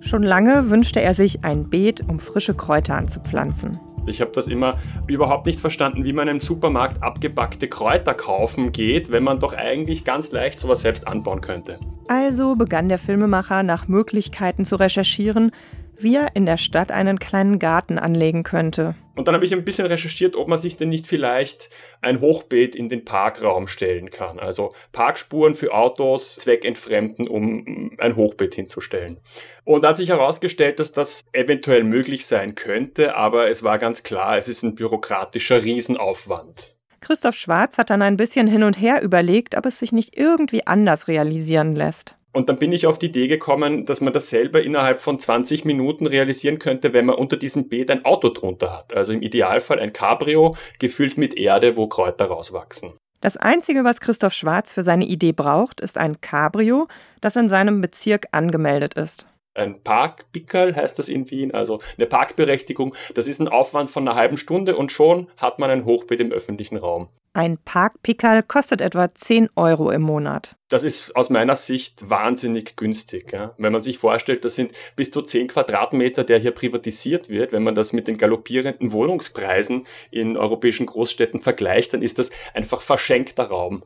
Schon 0.00 0.22
lange 0.22 0.70
wünschte 0.70 1.02
er 1.02 1.12
sich 1.12 1.44
ein 1.44 1.68
Beet, 1.68 2.00
um 2.08 2.18
frische 2.18 2.54
Kräuter 2.54 2.96
anzupflanzen. 2.96 3.78
Ich 4.06 4.22
habe 4.22 4.30
das 4.34 4.48
immer 4.48 4.78
überhaupt 5.06 5.44
nicht 5.44 5.60
verstanden, 5.60 6.04
wie 6.04 6.14
man 6.14 6.28
im 6.28 6.40
Supermarkt 6.40 7.02
abgebackte 7.02 7.68
Kräuter 7.68 8.14
kaufen 8.14 8.72
geht, 8.72 9.12
wenn 9.12 9.22
man 9.22 9.38
doch 9.38 9.52
eigentlich 9.52 10.04
ganz 10.04 10.32
leicht 10.32 10.60
sowas 10.60 10.80
selbst 10.80 11.06
anbauen 11.06 11.42
könnte. 11.42 11.78
Also 12.08 12.54
begann 12.54 12.88
der 12.88 12.98
Filmemacher 12.98 13.62
nach 13.62 13.86
Möglichkeiten 13.88 14.64
zu 14.64 14.76
recherchieren, 14.76 15.50
wie 15.98 16.16
er 16.16 16.34
in 16.34 16.46
der 16.46 16.56
Stadt 16.56 16.92
einen 16.92 17.18
kleinen 17.18 17.58
Garten 17.58 17.98
anlegen 17.98 18.42
könnte. 18.42 18.94
Und 19.14 19.28
dann 19.28 19.34
habe 19.34 19.44
ich 19.46 19.54
ein 19.54 19.64
bisschen 19.64 19.86
recherchiert, 19.86 20.36
ob 20.36 20.46
man 20.46 20.58
sich 20.58 20.76
denn 20.76 20.90
nicht 20.90 21.06
vielleicht 21.06 21.70
ein 22.02 22.20
Hochbeet 22.20 22.74
in 22.74 22.88
den 22.88 23.04
Parkraum 23.04 23.66
stellen 23.66 24.10
kann. 24.10 24.38
Also 24.38 24.70
Parkspuren 24.92 25.54
für 25.54 25.72
Autos 25.72 26.36
zweckentfremden, 26.36 27.26
um 27.26 27.92
ein 27.98 28.16
Hochbeet 28.16 28.54
hinzustellen. 28.54 29.18
Und 29.64 29.82
da 29.82 29.88
hat 29.88 29.96
sich 29.96 30.10
herausgestellt, 30.10 30.78
dass 30.80 30.92
das 30.92 31.22
eventuell 31.32 31.82
möglich 31.82 32.26
sein 32.26 32.54
könnte, 32.54 33.16
aber 33.16 33.48
es 33.48 33.62
war 33.62 33.78
ganz 33.78 34.02
klar, 34.02 34.36
es 34.36 34.48
ist 34.48 34.62
ein 34.62 34.74
bürokratischer 34.74 35.64
Riesenaufwand. 35.64 36.76
Christoph 37.00 37.36
Schwarz 37.36 37.78
hat 37.78 37.90
dann 37.90 38.02
ein 38.02 38.16
bisschen 38.16 38.46
hin 38.46 38.62
und 38.62 38.80
her 38.80 39.02
überlegt, 39.02 39.56
ob 39.56 39.66
es 39.66 39.78
sich 39.78 39.92
nicht 39.92 40.16
irgendwie 40.16 40.66
anders 40.66 41.08
realisieren 41.08 41.74
lässt. 41.74 42.15
Und 42.36 42.50
dann 42.50 42.58
bin 42.58 42.70
ich 42.70 42.86
auf 42.86 42.98
die 42.98 43.06
Idee 43.06 43.28
gekommen, 43.28 43.86
dass 43.86 44.02
man 44.02 44.12
das 44.12 44.28
selber 44.28 44.62
innerhalb 44.62 45.00
von 45.00 45.18
20 45.18 45.64
Minuten 45.64 46.06
realisieren 46.06 46.58
könnte, 46.58 46.92
wenn 46.92 47.06
man 47.06 47.16
unter 47.16 47.38
diesem 47.38 47.70
Beet 47.70 47.90
ein 47.90 48.04
Auto 48.04 48.28
drunter 48.28 48.76
hat. 48.76 48.94
Also 48.94 49.14
im 49.14 49.22
Idealfall 49.22 49.80
ein 49.80 49.94
Cabrio, 49.94 50.54
gefüllt 50.78 51.16
mit 51.16 51.38
Erde, 51.38 51.78
wo 51.78 51.86
Kräuter 51.86 52.26
rauswachsen. 52.26 52.92
Das 53.22 53.38
Einzige, 53.38 53.84
was 53.84 54.00
Christoph 54.00 54.34
Schwarz 54.34 54.74
für 54.74 54.84
seine 54.84 55.06
Idee 55.06 55.32
braucht, 55.32 55.80
ist 55.80 55.96
ein 55.96 56.20
Cabrio, 56.20 56.88
das 57.22 57.36
in 57.36 57.48
seinem 57.48 57.80
Bezirk 57.80 58.26
angemeldet 58.32 58.92
ist 58.92 59.26
ein 59.56 59.82
Parkpickerl 59.82 60.76
heißt 60.76 60.98
das 60.98 61.08
in 61.08 61.30
Wien, 61.30 61.52
also 61.52 61.78
eine 61.96 62.06
Parkberechtigung. 62.06 62.94
Das 63.14 63.26
ist 63.26 63.40
ein 63.40 63.48
Aufwand 63.48 63.90
von 63.90 64.06
einer 64.06 64.16
halben 64.16 64.36
Stunde 64.36 64.76
und 64.76 64.92
schon 64.92 65.28
hat 65.36 65.58
man 65.58 65.70
ein 65.70 65.84
Hochbeet 65.84 66.20
im 66.20 66.32
öffentlichen 66.32 66.76
Raum. 66.76 67.08
Ein 67.32 67.58
Parkpickerl 67.58 68.42
kostet 68.42 68.80
etwa 68.80 69.14
10 69.14 69.50
Euro 69.56 69.90
im 69.90 70.00
Monat. 70.00 70.56
Das 70.68 70.82
ist 70.82 71.14
aus 71.14 71.28
meiner 71.28 71.54
Sicht 71.54 72.08
wahnsinnig 72.08 72.76
günstig. 72.76 73.30
Ja? 73.30 73.54
Wenn 73.58 73.72
man 73.72 73.82
sich 73.82 73.98
vorstellt, 73.98 74.42
das 74.46 74.54
sind 74.54 74.72
bis 74.96 75.10
zu 75.10 75.20
10 75.20 75.48
Quadratmeter, 75.48 76.24
der 76.24 76.38
hier 76.38 76.52
privatisiert 76.52 77.28
wird. 77.28 77.52
Wenn 77.52 77.62
man 77.62 77.74
das 77.74 77.92
mit 77.92 78.08
den 78.08 78.16
galoppierenden 78.16 78.90
Wohnungspreisen 78.90 79.86
in 80.10 80.38
europäischen 80.38 80.86
Großstädten 80.86 81.40
vergleicht, 81.40 81.92
dann 81.92 82.00
ist 82.00 82.18
das 82.18 82.30
einfach 82.54 82.80
verschenkter 82.80 83.44
Raum. 83.44 83.82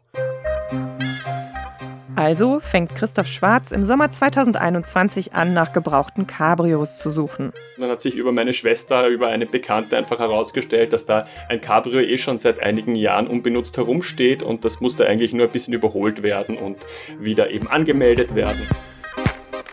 Also 2.20 2.60
fängt 2.60 2.94
Christoph 2.94 3.28
Schwarz 3.28 3.70
im 3.70 3.82
Sommer 3.82 4.10
2021 4.10 5.32
an, 5.32 5.54
nach 5.54 5.72
gebrauchten 5.72 6.26
Cabrios 6.26 6.98
zu 6.98 7.08
suchen. 7.08 7.54
Dann 7.78 7.88
hat 7.88 8.02
sich 8.02 8.14
über 8.14 8.30
meine 8.30 8.52
Schwester, 8.52 9.08
über 9.08 9.28
eine 9.28 9.46
Bekannte 9.46 9.96
einfach 9.96 10.18
herausgestellt, 10.18 10.92
dass 10.92 11.06
da 11.06 11.26
ein 11.48 11.62
Cabrio 11.62 11.98
eh 11.98 12.18
schon 12.18 12.36
seit 12.36 12.60
einigen 12.62 12.94
Jahren 12.94 13.26
unbenutzt 13.26 13.78
herumsteht 13.78 14.42
und 14.42 14.66
das 14.66 14.82
musste 14.82 15.06
eigentlich 15.06 15.32
nur 15.32 15.46
ein 15.46 15.50
bisschen 15.50 15.72
überholt 15.72 16.22
werden 16.22 16.58
und 16.58 16.76
wieder 17.18 17.50
eben 17.52 17.68
angemeldet 17.68 18.34
werden. 18.34 18.68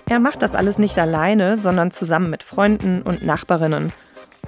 Er 0.09 0.21
macht 0.21 0.41
das 0.41 0.55
alles 0.55 0.77
nicht 0.77 0.97
alleine, 0.97 1.57
sondern 1.57 1.91
zusammen 1.91 2.29
mit 2.29 2.43
Freunden 2.43 3.01
und 3.01 3.25
Nachbarinnen. 3.25 3.91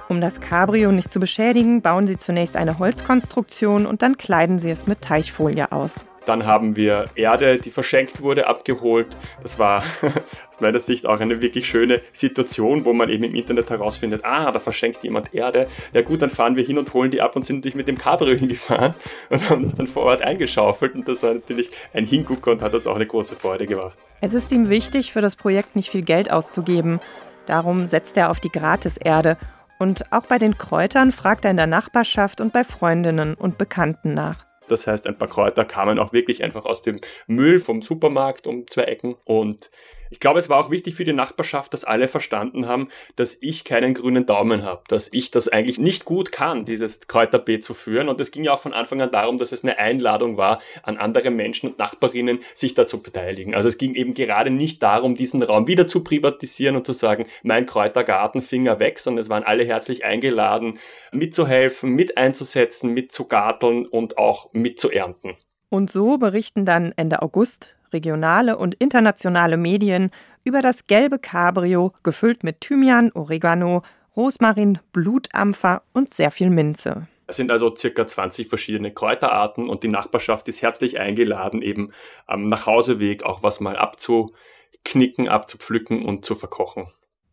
Um 0.08 0.22
das 0.22 0.40
Cabrio 0.40 0.90
nicht 0.90 1.10
zu 1.10 1.20
beschädigen, 1.20 1.82
bauen 1.82 2.06
sie 2.06 2.16
zunächst 2.16 2.56
eine 2.56 2.78
Holzkonstruktion 2.78 3.84
und 3.84 4.00
dann 4.00 4.16
kleiden 4.16 4.58
sie 4.58 4.70
es 4.70 4.86
mit 4.86 5.02
Teichfolie 5.02 5.70
aus. 5.70 6.06
Dann 6.26 6.46
haben 6.46 6.76
wir 6.76 7.06
Erde, 7.14 7.58
die 7.58 7.70
verschenkt 7.70 8.22
wurde, 8.22 8.46
abgeholt. 8.46 9.08
Das 9.42 9.58
war 9.58 9.82
aus 10.50 10.60
meiner 10.60 10.80
Sicht 10.80 11.06
auch 11.06 11.20
eine 11.20 11.40
wirklich 11.40 11.68
schöne 11.68 12.02
Situation, 12.12 12.84
wo 12.84 12.92
man 12.92 13.08
eben 13.08 13.24
im 13.24 13.34
Internet 13.34 13.70
herausfindet, 13.70 14.24
ah, 14.24 14.52
da 14.52 14.58
verschenkt 14.58 15.02
jemand 15.02 15.34
Erde. 15.34 15.66
Ja 15.92 16.02
gut, 16.02 16.22
dann 16.22 16.30
fahren 16.30 16.56
wir 16.56 16.64
hin 16.64 16.78
und 16.78 16.92
holen 16.92 17.10
die 17.10 17.20
ab 17.20 17.36
und 17.36 17.46
sind 17.46 17.56
natürlich 17.56 17.74
mit 17.74 17.88
dem 17.88 17.98
Cabrio 17.98 18.34
hingefahren 18.38 18.94
und 19.30 19.50
haben 19.50 19.62
das 19.62 19.74
dann 19.74 19.86
vor 19.86 20.04
Ort 20.04 20.22
eingeschaufelt. 20.22 20.94
Und 20.94 21.08
das 21.08 21.22
war 21.22 21.34
natürlich 21.34 21.70
ein 21.94 22.04
Hingucker 22.04 22.52
und 22.52 22.62
hat 22.62 22.74
uns 22.74 22.86
auch 22.86 22.96
eine 22.96 23.06
große 23.06 23.36
Freude 23.36 23.66
gemacht. 23.66 23.98
Es 24.20 24.34
ist 24.34 24.52
ihm 24.52 24.68
wichtig, 24.68 25.12
für 25.12 25.20
das 25.20 25.36
Projekt 25.36 25.76
nicht 25.76 25.90
viel 25.90 26.02
Geld 26.02 26.30
auszugeben. 26.30 27.00
Darum 27.46 27.86
setzt 27.86 28.16
er 28.16 28.30
auf 28.30 28.38
die 28.38 28.50
Gratiserde 28.50 29.38
und 29.78 30.12
auch 30.12 30.26
bei 30.26 30.38
den 30.38 30.58
Kräutern 30.58 31.10
fragt 31.10 31.46
er 31.46 31.50
in 31.50 31.56
der 31.56 31.66
Nachbarschaft 31.66 32.42
und 32.42 32.52
bei 32.52 32.64
Freundinnen 32.64 33.34
und 33.34 33.56
Bekannten 33.56 34.12
nach. 34.12 34.49
Das 34.70 34.86
heißt, 34.86 35.06
ein 35.06 35.18
paar 35.18 35.28
Kräuter 35.28 35.64
kamen 35.64 35.98
auch 35.98 36.12
wirklich 36.12 36.42
einfach 36.42 36.64
aus 36.64 36.82
dem 36.82 37.00
Müll 37.26 37.58
vom 37.60 37.82
Supermarkt 37.82 38.46
um 38.46 38.66
zwei 38.68 38.84
Ecken 38.84 39.16
und 39.24 39.70
ich 40.10 40.18
glaube, 40.18 40.40
es 40.40 40.48
war 40.48 40.58
auch 40.58 40.70
wichtig 40.70 40.96
für 40.96 41.04
die 41.04 41.12
Nachbarschaft, 41.12 41.72
dass 41.72 41.84
alle 41.84 42.08
verstanden 42.08 42.66
haben, 42.66 42.88
dass 43.14 43.38
ich 43.40 43.64
keinen 43.64 43.94
grünen 43.94 44.26
Daumen 44.26 44.64
habe, 44.64 44.82
dass 44.88 45.08
ich 45.12 45.30
das 45.30 45.48
eigentlich 45.48 45.78
nicht 45.78 46.04
gut 46.04 46.32
kann, 46.32 46.64
dieses 46.64 47.06
Kräuterbeet 47.06 47.62
zu 47.62 47.74
führen. 47.74 48.08
Und 48.08 48.20
es 48.20 48.32
ging 48.32 48.42
ja 48.42 48.52
auch 48.52 48.58
von 48.58 48.72
Anfang 48.72 49.00
an 49.00 49.12
darum, 49.12 49.38
dass 49.38 49.52
es 49.52 49.62
eine 49.62 49.78
Einladung 49.78 50.36
war, 50.36 50.60
an 50.82 50.96
andere 50.96 51.30
Menschen 51.30 51.70
und 51.70 51.78
Nachbarinnen 51.78 52.40
sich 52.54 52.74
da 52.74 52.86
zu 52.86 53.00
beteiligen. 53.00 53.54
Also 53.54 53.68
es 53.68 53.78
ging 53.78 53.94
eben 53.94 54.14
gerade 54.14 54.50
nicht 54.50 54.82
darum, 54.82 55.14
diesen 55.14 55.42
Raum 55.44 55.68
wieder 55.68 55.86
zu 55.86 56.02
privatisieren 56.02 56.74
und 56.74 56.86
zu 56.86 56.92
sagen, 56.92 57.26
mein 57.44 57.66
Kräutergarten, 57.66 58.42
Finger 58.42 58.80
weg, 58.80 58.98
sondern 58.98 59.22
es 59.22 59.28
waren 59.28 59.44
alle 59.44 59.64
herzlich 59.64 60.04
eingeladen, 60.04 60.78
mitzuhelfen, 61.12 61.90
mit 61.90 62.16
einzusetzen, 62.16 62.92
mitzugarteln 62.92 63.86
und 63.86 64.18
auch 64.18 64.52
mitzuernten. 64.52 65.36
Und 65.68 65.88
so 65.88 66.18
berichten 66.18 66.64
dann 66.64 66.92
Ende 66.96 67.22
August 67.22 67.76
regionale 67.92 68.56
und 68.56 68.74
internationale 68.76 69.56
Medien 69.56 70.10
über 70.44 70.62
das 70.62 70.86
gelbe 70.86 71.18
Cabrio, 71.18 71.92
gefüllt 72.02 72.44
mit 72.44 72.60
Thymian, 72.60 73.12
Oregano, 73.12 73.82
Rosmarin, 74.16 74.78
Blutampfer 74.92 75.82
und 75.92 76.12
sehr 76.14 76.30
viel 76.30 76.50
Minze. 76.50 77.06
Es 77.26 77.36
sind 77.36 77.52
also 77.52 77.74
circa 77.76 78.06
20 78.06 78.48
verschiedene 78.48 78.92
Kräuterarten 78.92 79.68
und 79.68 79.84
die 79.84 79.88
Nachbarschaft 79.88 80.48
ist 80.48 80.62
herzlich 80.62 80.98
eingeladen, 80.98 81.62
eben 81.62 81.92
am 82.26 82.48
Nachhauseweg 82.48 83.22
auch 83.22 83.44
was 83.44 83.60
mal 83.60 83.76
abzuknicken, 83.76 85.28
abzupflücken 85.28 86.04
und 86.04 86.24
zu 86.24 86.34
verkochen. 86.34 86.88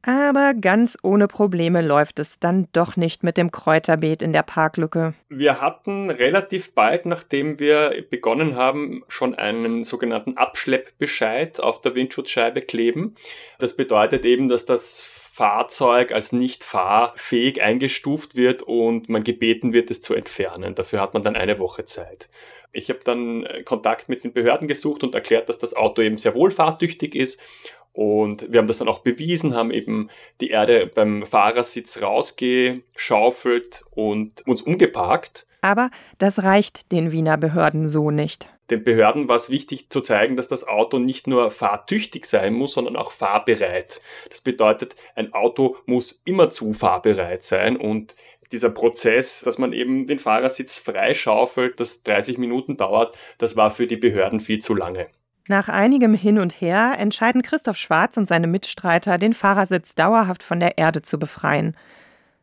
Aber 0.07 0.53
ganz 0.53 0.97
ohne 1.03 1.27
Probleme 1.27 1.81
läuft 1.81 2.19
es 2.19 2.39
dann 2.39 2.69
doch 2.71 2.95
nicht 2.95 3.23
mit 3.23 3.35
dem 3.35 3.51
Kräuterbeet 3.51 4.21
in 4.21 4.31
der 4.31 4.41
Parklücke. 4.41 5.13
Wir 5.27 5.59
hatten 5.59 6.09
relativ 6.09 6.73
bald, 6.73 7.05
nachdem 7.05 7.59
wir 7.59 8.05
begonnen 8.09 8.55
haben, 8.55 9.03
schon 9.09 9.35
einen 9.35 9.83
sogenannten 9.83 10.37
Abschleppbescheid 10.37 11.59
auf 11.59 11.81
der 11.81 11.93
Windschutzscheibe 11.93 12.61
kleben. 12.61 13.15
Das 13.59 13.75
bedeutet 13.75 14.23
eben, 14.23 14.47
dass 14.47 14.65
das 14.65 15.01
Fahrzeug 15.03 16.13
als 16.13 16.31
nicht 16.31 16.63
fahrfähig 16.63 17.61
eingestuft 17.61 18.37
wird 18.37 18.61
und 18.61 19.09
man 19.09 19.25
gebeten 19.25 19.73
wird, 19.73 19.91
es 19.91 20.01
zu 20.01 20.15
entfernen. 20.15 20.73
Dafür 20.73 21.01
hat 21.01 21.15
man 21.15 21.23
dann 21.23 21.35
eine 21.35 21.59
Woche 21.59 21.83
Zeit. 21.83 22.29
Ich 22.71 22.89
habe 22.89 22.99
dann 23.03 23.47
Kontakt 23.65 24.07
mit 24.07 24.23
den 24.23 24.33
Behörden 24.33 24.67
gesucht 24.67 25.03
und 25.03 25.15
erklärt, 25.15 25.49
dass 25.49 25.57
das 25.57 25.75
Auto 25.75 26.01
eben 26.01 26.17
sehr 26.17 26.35
wohl 26.35 26.51
fahrtüchtig 26.51 27.15
ist 27.15 27.41
Und 27.97 28.53
wir 28.53 28.59
haben 28.59 28.67
das 28.67 28.77
dann 28.77 28.87
auch 28.87 28.99
bewiesen, 28.99 29.55
haben 29.55 29.71
eben 29.71 30.11
die 30.39 30.51
Erde 30.51 30.85
beim 30.85 31.25
Fahrersitz 31.25 32.03
rausgeschaufelt 32.03 33.85
und 33.89 34.45
uns 34.45 34.61
umgeparkt. 34.61 35.47
Aber 35.61 35.89
das 36.19 36.43
reicht 36.43 36.91
den 36.91 37.11
Wiener 37.11 37.37
Behörden 37.37 37.89
so 37.89 38.11
nicht. 38.11 38.49
Den 38.69 38.83
Behörden 38.83 39.27
war 39.27 39.35
es 39.35 39.49
wichtig 39.49 39.89
zu 39.89 40.01
zeigen, 40.01 40.35
dass 40.35 40.47
das 40.47 40.67
Auto 40.67 40.99
nicht 40.99 41.25
nur 41.25 41.49
fahrtüchtig 41.49 42.27
sein 42.27 42.53
muss, 42.53 42.73
sondern 42.73 42.97
auch 42.97 43.09
fahrbereit. 43.09 43.99
Das 44.29 44.41
bedeutet, 44.41 44.95
ein 45.15 45.33
Auto 45.33 45.77
muss 45.87 46.21
immerzu 46.23 46.73
fahrbereit 46.73 47.43
sein 47.43 47.77
und 47.77 48.15
dieser 48.51 48.69
Prozess, 48.69 49.41
dass 49.41 49.57
man 49.57 49.73
eben 49.73 50.05
den 50.05 50.19
Fahrersitz 50.19 50.77
freischaufelt, 50.77 51.79
das 51.79 52.03
30 52.03 52.37
Minuten 52.37 52.77
dauert, 52.77 53.15
das 53.39 53.55
war 53.55 53.71
für 53.71 53.87
die 53.87 53.97
Behörden 53.97 54.39
viel 54.39 54.59
zu 54.59 54.75
lange. 54.75 55.07
Nach 55.49 55.69
einigem 55.69 56.13
Hin 56.13 56.39
und 56.39 56.59
Her 56.59 56.95
entscheiden 56.97 57.41
Christoph 57.41 57.77
Schwarz 57.77 58.17
und 58.17 58.27
seine 58.27 58.47
Mitstreiter, 58.47 59.17
den 59.17 59.31
Fahrersitz 59.31 59.95
dauerhaft 59.95 60.43
von 60.43 60.59
der 60.59 60.77
Erde 60.77 61.01
zu 61.01 61.17
befreien. 61.17 61.75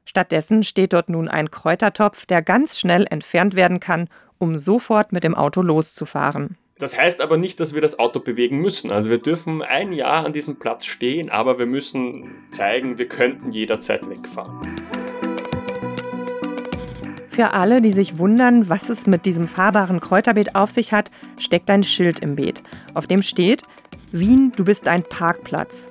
Stattdessen 0.07 0.63
steht 0.63 0.95
dort 0.95 1.11
nun 1.11 1.29
ein 1.29 1.51
Kräutertopf, 1.51 2.25
der 2.25 2.41
ganz 2.41 2.79
schnell 2.79 3.07
entfernt 3.11 3.57
werden 3.57 3.79
kann, 3.79 4.09
um 4.39 4.57
sofort 4.57 5.13
mit 5.13 5.23
dem 5.23 5.35
Auto 5.35 5.61
loszufahren. 5.61 6.57
Das 6.79 6.99
heißt 6.99 7.21
aber 7.21 7.37
nicht, 7.37 7.61
dass 7.61 7.75
wir 7.75 7.83
das 7.83 7.99
Auto 7.99 8.21
bewegen 8.21 8.61
müssen. 8.61 8.91
Also 8.91 9.11
wir 9.11 9.19
dürfen 9.19 9.63
ein 9.63 9.93
Jahr 9.93 10.25
an 10.25 10.33
diesem 10.33 10.59
Platz 10.59 10.87
stehen, 10.87 11.31
aber 11.31 11.59
wir 11.59 11.67
müssen 11.67 12.31
zeigen, 12.51 12.99
wir 12.99 13.09
könnten 13.09 13.53
jederzeit 13.53 14.09
wegfahren. 14.09 15.04
Für 17.35 17.53
alle, 17.53 17.83
die 17.83 17.91
sich 17.91 18.19
wundern, 18.19 18.69
was 18.69 18.91
es 18.91 19.09
mit 19.09 19.27
diesem 19.27 19.49
fahrbaren 19.49 19.99
Kräuterbeet 19.99 20.55
auf 20.55 20.71
sich 20.71 20.93
hat, 20.93 21.11
steckt 21.37 21.69
ein 21.69 21.83
Schild 21.83 22.21
im 22.21 22.37
Beet, 22.37 22.63
auf 22.95 23.09
dem 23.09 23.23
steht: 23.23 23.65
Wien, 24.13 24.53
du 24.55 24.65
bist 24.65 24.87
ein 24.87 25.03
Parkplatz. 25.03 25.89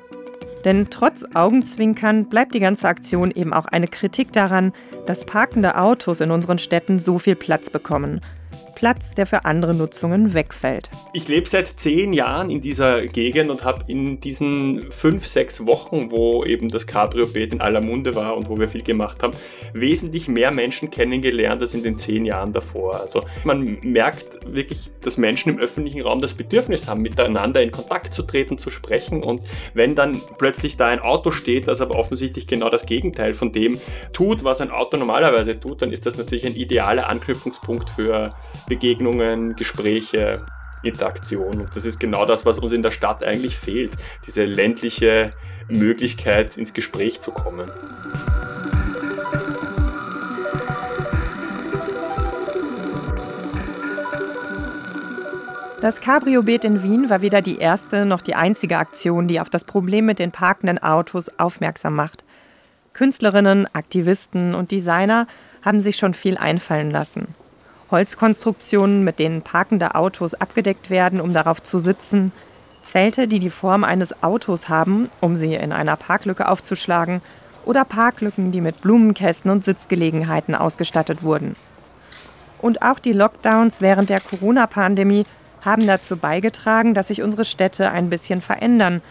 Denn 0.64 0.88
trotz 0.90 1.26
Augenzwinkern 1.34 2.30
bleibt 2.30 2.54
die 2.54 2.62
ganze 2.62 2.88
Aktion 2.88 3.30
eben 3.30 3.52
auch 3.52 3.66
eine 3.66 3.90
Kritik 3.90 4.32
daran, 4.32 4.72
dass 5.06 5.26
parkende 5.26 5.78
Autos 5.78 6.22
in 6.22 6.32
unseren 6.32 6.60
Städten 6.60 6.98
so 6.98 7.20
viel 7.20 7.36
Platz 7.36 7.70
bekommen 7.70 8.22
Platz, 8.84 9.16
der 9.16 9.26
für 9.26 9.46
andere 9.46 9.74
Nutzungen 9.74 10.34
wegfällt. 10.34 10.90
Ich 11.14 11.30
lebe 11.30 11.48
seit 11.48 11.68
zehn 11.68 12.12
Jahren 12.12 12.50
in 12.50 12.60
dieser 12.60 13.08
Gegend 13.08 13.50
und 13.50 13.64
habe 13.64 13.86
in 13.88 14.20
diesen 14.20 14.92
fünf, 14.92 15.26
sechs 15.26 15.66
Wochen, 15.66 16.12
wo 16.12 16.44
eben 16.44 16.68
das 16.68 16.86
Cabrio-Beet 16.86 17.54
in 17.54 17.62
aller 17.62 17.80
Munde 17.80 18.14
war 18.14 18.36
und 18.36 18.50
wo 18.50 18.58
wir 18.58 18.68
viel 18.68 18.84
gemacht 18.84 19.24
haben, 19.24 19.36
wesentlich 19.72 20.28
mehr 20.28 20.52
Menschen 20.52 20.92
kennengelernt 20.92 21.62
als 21.62 21.74
in 21.74 21.82
den 21.82 21.98
zehn 21.98 22.26
Jahren 22.26 22.52
davor. 22.52 23.00
Also 23.00 23.24
man 23.46 23.78
merkt 23.84 24.40
wirklich, 24.54 24.92
dass 25.00 25.16
Menschen 25.16 25.54
im 25.54 25.60
öffentlichen 25.60 26.02
Raum 26.02 26.20
das 26.20 26.34
Bedürfnis 26.34 26.90
haben, 26.90 27.02
miteinander 27.02 27.62
in 27.62 27.72
Kontakt 27.72 28.14
zu 28.14 28.24
treten, 28.24 28.58
zu 28.58 28.70
sprechen. 28.70 29.24
Und 29.24 29.44
wenn 29.74 29.96
dann 29.96 30.20
plötzlich 30.38 30.76
da 30.76 30.88
ein 30.88 31.00
Auto 31.00 31.32
steht, 31.32 31.70
das 31.70 31.80
aber 31.80 31.96
offensichtlich 31.98 32.48
genau 32.48 32.68
das 32.68 32.86
Gegenteil 32.86 33.34
von 33.34 33.54
dem 33.54 33.80
tut, 34.12 34.44
was 34.44 34.60
ein 34.60 34.72
Auto 34.72 34.98
normalerweise 34.98 35.58
tut, 35.58 35.82
dann 35.82 35.94
ist 35.94 36.06
das 36.06 36.18
natürlich 36.18 36.46
ein 36.46 36.58
idealer 36.58 37.08
Anknüpfungspunkt 37.08 37.90
für 37.90 38.32
Begegnungen, 38.74 39.56
Gespräche, 39.56 40.40
Interaktion. 40.82 41.62
Und 41.62 41.76
das 41.76 41.86
ist 41.86 42.00
genau 42.00 42.26
das, 42.26 42.44
was 42.44 42.58
uns 42.58 42.74
in 42.74 42.82
der 42.82 42.90
Stadt 42.90 43.24
eigentlich 43.24 43.56
fehlt. 43.56 43.92
Diese 44.26 44.46
ländliche 44.46 45.30
Möglichkeit, 45.68 46.58
ins 46.58 46.74
Gespräch 46.74 47.22
zu 47.22 47.30
kommen. 47.30 47.70
Das 55.80 56.02
Cabrio-Beet 56.02 56.66
in 56.66 56.82
Wien 56.82 57.12
war 57.12 57.22
weder 57.22 57.44
die 57.44 57.60
erste 57.60 58.06
noch 58.08 58.24
die 58.24 58.34
einzige 58.34 58.80
Aktion, 58.80 59.28
die 59.28 59.40
auf 59.40 59.52
das 59.52 59.66
Problem 59.66 60.08
mit 60.08 60.18
den 60.18 60.32
parkenden 60.32 60.82
Autos 60.82 61.30
aufmerksam 61.38 61.94
macht. 61.94 62.24
Künstlerinnen, 62.94 63.68
Aktivisten 63.76 64.56
und 64.56 64.72
Designer 64.72 65.28
haben 65.62 65.80
sich 65.80 65.98
schon 65.98 66.16
viel 66.16 66.40
einfallen 66.40 66.90
lassen. 66.90 67.36
Holzkonstruktionen, 67.94 69.06
mit 69.06 69.20
denen 69.20 69.44
parkende 69.44 69.96
Autos 69.96 70.34
abgedeckt 70.34 70.90
werden, 70.90 71.22
um 71.22 71.32
darauf 71.32 71.64
zu 71.64 71.80
sitzen, 71.80 72.34
Zelte, 72.84 73.28
die 73.28 73.40
die 73.40 73.50
Form 73.50 73.86
eines 73.86 74.24
Autos 74.24 74.68
haben, 74.68 75.10
um 75.22 75.38
sie 75.38 75.54
in 75.54 75.72
einer 75.72 75.96
Parklücke 75.96 76.50
aufzuschlagen, 76.50 77.22
oder 77.64 77.86
Parklücken, 77.86 78.52
die 78.52 78.60
mit 78.60 78.82
Blumenkästen 78.82 79.50
und 79.50 79.64
Sitzgelegenheiten 79.64 80.54
ausgestattet 80.54 81.24
wurden. 81.24 81.56
Und 82.62 82.82
auch 82.82 83.00
die 83.00 83.14
Lockdowns 83.14 83.80
während 83.80 84.10
der 84.10 84.20
Corona-Pandemie 84.20 85.26
haben 85.64 85.88
dazu 85.88 86.18
beigetragen, 86.18 86.94
dass 86.94 87.08
sich 87.08 87.22
unsere 87.22 87.46
Städte 87.46 87.90
ein 87.90 88.10
bisschen 88.10 88.42
verändern. 88.42 89.02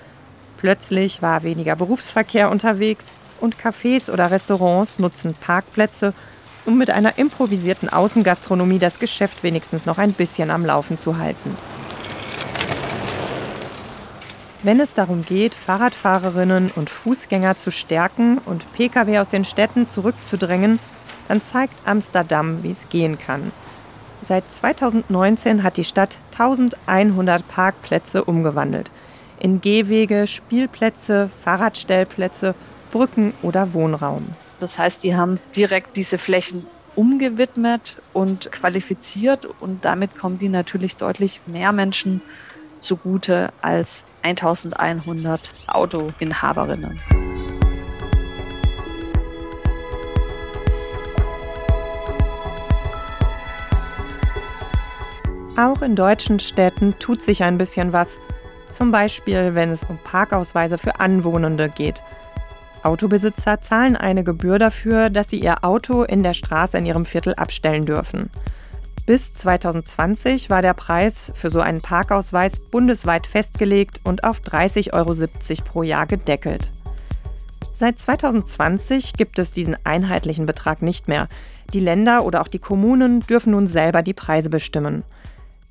Plötzlich 0.59 1.23
war 1.23 1.43
weniger 1.43 1.77
Berufsverkehr 1.77 2.51
unterwegs 2.51 3.15
und 3.41 3.57
Cafés 3.57 4.11
oder 4.11 4.31
Restaurants 4.31 4.99
nutzen 4.99 5.35
Parkplätze, 5.35 6.13
um 6.65 6.79
mit 6.79 6.91
einer 6.91 7.19
improvisierten 7.19 7.89
Außengastronomie 7.89 8.79
das 8.79 8.99
Geschäft 8.99 9.43
wenigstens 9.43 9.87
noch 9.87 9.99
ein 9.99 10.13
bisschen 10.13 10.51
am 10.51 10.65
Laufen 10.65 10.99
zu 10.99 11.19
halten. 11.19 11.57
Wenn 14.65 14.79
es 14.79 14.95
darum 14.95 15.25
geht, 15.25 15.55
Fahrradfahrerinnen 15.55 16.71
und 16.77 16.89
Fußgänger 16.89 17.57
zu 17.57 17.73
stärken 17.73 18.39
und 18.39 18.73
Pkw 18.73 19.19
aus 19.19 19.29
den 19.29 19.45
Städten 19.45 19.89
zurückzudrängen, 19.89 20.79
dann 21.27 21.43
zeigt 21.43 21.75
Amsterdam, 21.85 22.63
wie 22.63 22.71
es 22.71 22.89
gehen 22.89 23.19
kann. 23.19 23.51
Seit 24.23 24.49
2019 24.49 25.65
hat 25.65 25.77
die 25.77 25.85
Stadt 25.85 26.17
1100 26.33 27.47
Parkplätze 27.49 28.25
umgewandelt. 28.25 28.93
In 29.41 29.61
Gehwege, 29.61 30.29
Spielplätze, 30.29 31.29
Fahrradstellplätze, 31.43 32.55
Brücken 32.93 33.35
oder 33.43 33.75
Wohnraum. 33.75 34.27
Das 34.63 34.79
heißt, 34.79 35.03
die 35.03 35.17
haben 35.17 35.41
direkt 35.57 35.97
diese 35.97 36.19
Flächen 36.19 36.65
umgewidmet 36.95 38.01
und 38.13 38.53
qualifiziert 38.53 39.45
und 39.45 39.85
damit 39.85 40.17
kommen 40.17 40.39
die 40.39 40.49
natürlich 40.49 40.97
deutlich 40.97 41.41
mehr 41.47 41.73
Menschen 41.73 42.23
zugute 42.79 43.53
als 43.61 44.05
1100 44.23 45.53
Autoinhaberinnen. 45.67 46.97
Auch 55.57 55.83
in 55.83 55.97
deutschen 55.97 56.39
Städten 56.39 56.95
tut 57.01 57.21
sich 57.21 57.43
ein 57.43 57.59
bisschen 57.59 57.93
was. 57.93 58.17
Zum 58.69 58.93
Beispiel, 58.93 59.57
wenn 59.57 59.71
es 59.71 59.83
um 59.83 59.99
Parkausweise 59.99 60.79
für 60.79 61.01
Anwohnende 61.01 61.69
geht– 61.69 62.01
Autobesitzer 62.83 63.61
zahlen 63.61 63.97
eine 63.97 64.25
Gebühr 64.25 64.59
dafür, 64.59 65.11
dass 65.11 65.31
sie 65.31 65.41
ihr 65.41 65.65
Auto 65.65 66.03
in 66.03 66.23
der 66.23 66.35
Straße 66.35 66.77
in 66.77 66.87
ihrem 66.87 67.05
Viertel 67.05 67.35
abstellen 67.35 67.87
dürfen. 67.87 68.31
Bis 69.07 69.35
2020 69.35 70.49
war 70.49 70.63
der 70.63 70.75
Preis 70.75 71.33
für 71.35 71.51
so 71.51 71.61
einen 71.61 71.81
Parkausweis 71.81 72.61
bundesweit 72.61 73.27
festgelegt 73.27 74.01
und 74.05 74.23
auf 74.23 74.41
30,70 74.41 74.93
Euro 74.93 75.63
pro 75.65 75.83
Jahr 75.83 76.07
gedeckelt. 76.07 76.71
Seit 77.75 77.99
2020 77.99 79.15
gibt 79.15 79.41
es 79.41 79.51
diesen 79.51 79.77
einheitlichen 79.85 80.47
Betrag 80.47 80.83
nicht 80.83 81.09
mehr. 81.09 81.29
Die 81.73 81.81
Länder 81.81 82.25
oder 82.25 82.41
auch 82.41 82.49
die 82.49 82.61
Kommunen 82.61 83.21
dürfen 83.21 83.53
nun 83.53 83.67
selber 83.67 84.03
die 84.03 84.15
Preise 84.15 84.51
bestimmen. 84.51 85.03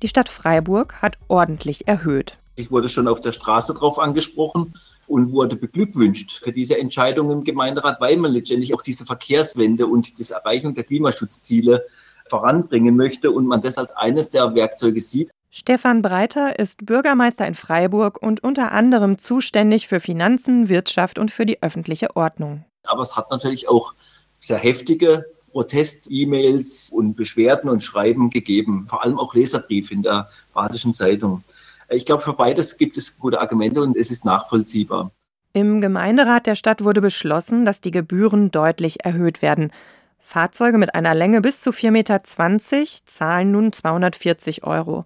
Die 0.02 0.08
Stadt 0.08 0.28
Freiburg 0.28 1.00
hat 1.00 1.16
ordentlich 1.28 1.88
erhöht. 1.88 2.38
Ich 2.56 2.70
wurde 2.70 2.90
schon 2.90 3.08
auf 3.08 3.22
der 3.22 3.32
Straße 3.32 3.72
drauf 3.72 3.98
angesprochen 3.98 4.74
und 5.12 5.30
wurde 5.32 5.56
beglückwünscht 5.56 6.32
für 6.42 6.52
diese 6.52 6.78
Entscheidung 6.78 7.30
im 7.30 7.44
Gemeinderat, 7.44 8.00
weil 8.00 8.16
man 8.16 8.32
letztendlich 8.32 8.72
auch 8.74 8.80
diese 8.80 9.04
Verkehrswende 9.04 9.86
und 9.86 10.18
die 10.18 10.32
Erreichung 10.32 10.74
der 10.74 10.84
Klimaschutzziele 10.84 11.84
voranbringen 12.26 12.96
möchte 12.96 13.30
und 13.30 13.46
man 13.46 13.60
das 13.60 13.76
als 13.76 13.94
eines 13.94 14.30
der 14.30 14.54
Werkzeuge 14.54 15.02
sieht. 15.02 15.30
Stefan 15.50 16.00
Breiter 16.00 16.58
ist 16.58 16.86
Bürgermeister 16.86 17.46
in 17.46 17.52
Freiburg 17.52 18.22
und 18.22 18.42
unter 18.42 18.72
anderem 18.72 19.18
zuständig 19.18 19.86
für 19.86 20.00
Finanzen, 20.00 20.70
Wirtschaft 20.70 21.18
und 21.18 21.30
für 21.30 21.44
die 21.44 21.62
öffentliche 21.62 22.16
Ordnung. 22.16 22.64
Aber 22.84 23.02
es 23.02 23.14
hat 23.14 23.30
natürlich 23.30 23.68
auch 23.68 23.92
sehr 24.40 24.56
heftige 24.56 25.26
Protest-E-Mails 25.50 26.88
und 26.90 27.16
Beschwerden 27.16 27.68
und 27.68 27.84
Schreiben 27.84 28.30
gegeben, 28.30 28.86
vor 28.88 29.04
allem 29.04 29.18
auch 29.18 29.34
Leserbriefe 29.34 29.92
in 29.92 30.00
der 30.00 30.30
Badischen 30.54 30.94
Zeitung. 30.94 31.44
Ich 31.92 32.06
glaube, 32.06 32.22
für 32.22 32.32
beides 32.32 32.78
gibt 32.78 32.96
es 32.96 33.18
gute 33.18 33.40
Argumente 33.40 33.82
und 33.82 33.96
es 33.96 34.10
ist 34.10 34.24
nachvollziehbar. 34.24 35.10
Im 35.52 35.82
Gemeinderat 35.82 36.46
der 36.46 36.54
Stadt 36.54 36.82
wurde 36.82 37.02
beschlossen, 37.02 37.66
dass 37.66 37.82
die 37.82 37.90
Gebühren 37.90 38.50
deutlich 38.50 39.04
erhöht 39.04 39.42
werden. 39.42 39.70
Fahrzeuge 40.18 40.78
mit 40.78 40.94
einer 40.94 41.14
Länge 41.14 41.42
bis 41.42 41.60
zu 41.60 41.70
4,20 41.70 41.90
Meter 41.90 42.22
zahlen 43.04 43.52
nun 43.52 43.72
240 43.72 44.64
Euro. 44.64 45.04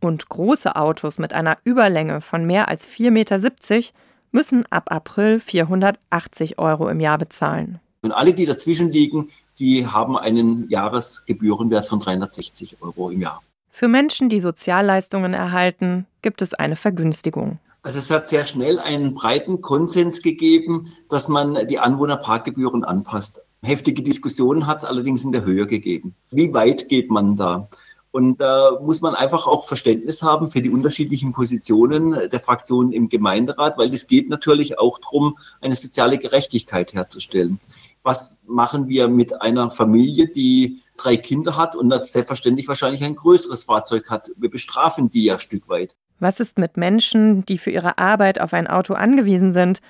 Und 0.00 0.28
große 0.28 0.74
Autos 0.74 1.18
mit 1.18 1.32
einer 1.32 1.58
Überlänge 1.62 2.20
von 2.20 2.44
mehr 2.44 2.66
als 2.66 2.86
4,70 2.86 3.10
Meter 3.10 3.92
müssen 4.32 4.66
ab 4.66 4.90
April 4.90 5.38
480 5.38 6.58
Euro 6.58 6.88
im 6.88 6.98
Jahr 6.98 7.18
bezahlen. 7.18 7.78
Und 8.02 8.10
alle, 8.10 8.34
die 8.34 8.46
dazwischen 8.46 8.90
liegen, 8.90 9.30
die 9.60 9.86
haben 9.86 10.18
einen 10.18 10.68
Jahresgebührenwert 10.68 11.86
von 11.86 12.00
360 12.00 12.78
Euro 12.82 13.10
im 13.10 13.22
Jahr. 13.22 13.40
Für 13.76 13.88
Menschen, 13.88 14.28
die 14.28 14.38
Sozialleistungen 14.38 15.34
erhalten, 15.34 16.06
gibt 16.22 16.42
es 16.42 16.54
eine 16.54 16.76
Vergünstigung. 16.76 17.58
Also 17.82 17.98
es 17.98 18.08
hat 18.08 18.28
sehr 18.28 18.46
schnell 18.46 18.78
einen 18.78 19.14
breiten 19.14 19.62
Konsens 19.62 20.22
gegeben, 20.22 20.92
dass 21.08 21.26
man 21.26 21.66
die 21.66 21.80
Anwohnerparkgebühren 21.80 22.84
anpasst. 22.84 23.42
Heftige 23.64 24.04
Diskussionen 24.04 24.68
hat 24.68 24.78
es 24.78 24.84
allerdings 24.84 25.24
in 25.24 25.32
der 25.32 25.44
Höhe 25.44 25.66
gegeben. 25.66 26.14
Wie 26.30 26.54
weit 26.54 26.88
geht 26.88 27.10
man 27.10 27.34
da? 27.34 27.68
Und 28.12 28.40
da 28.40 28.78
muss 28.80 29.00
man 29.00 29.16
einfach 29.16 29.48
auch 29.48 29.66
Verständnis 29.66 30.22
haben 30.22 30.48
für 30.48 30.62
die 30.62 30.70
unterschiedlichen 30.70 31.32
Positionen 31.32 32.28
der 32.30 32.38
Fraktionen 32.38 32.92
im 32.92 33.08
Gemeinderat, 33.08 33.76
weil 33.76 33.92
es 33.92 34.06
geht 34.06 34.28
natürlich 34.28 34.78
auch 34.78 35.00
darum, 35.00 35.36
eine 35.60 35.74
soziale 35.74 36.18
Gerechtigkeit 36.18 36.94
herzustellen. 36.94 37.58
Was 38.04 38.38
machen 38.46 38.86
wir 38.86 39.08
mit 39.08 39.40
einer 39.40 39.70
Familie, 39.70 40.28
die 40.28 40.82
drei 40.98 41.16
Kinder 41.16 41.56
hat 41.56 41.74
und 41.74 41.90
selbstverständlich 42.04 42.68
wahrscheinlich 42.68 43.02
ein 43.02 43.16
größeres 43.16 43.64
Fahrzeug 43.64 44.10
hat? 44.10 44.30
Wir 44.36 44.50
bestrafen 44.50 45.08
die 45.08 45.24
ja 45.24 45.32
ein 45.34 45.38
Stück 45.40 45.70
weit. 45.70 45.96
Was 46.20 46.38
ist 46.38 46.58
mit 46.58 46.76
Menschen, 46.76 47.46
die 47.46 47.56
für 47.56 47.70
ihre 47.70 47.96
Arbeit 47.96 48.40
auf 48.40 48.52
ein 48.52 48.66
Auto 48.66 48.92
angewiesen 48.92 49.50
sind? 49.50 49.80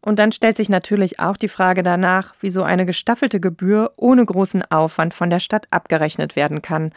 Und 0.00 0.20
dann 0.20 0.30
stellt 0.30 0.56
sich 0.56 0.68
natürlich 0.68 1.18
auch 1.18 1.36
die 1.36 1.48
Frage 1.48 1.82
danach, 1.82 2.34
wie 2.40 2.50
so 2.50 2.62
eine 2.62 2.86
gestaffelte 2.86 3.40
Gebühr 3.40 3.90
ohne 3.96 4.24
großen 4.24 4.62
Aufwand 4.70 5.12
von 5.12 5.28
der 5.28 5.40
Stadt 5.40 5.66
abgerechnet 5.70 6.36
werden 6.36 6.62
kann. 6.62 6.92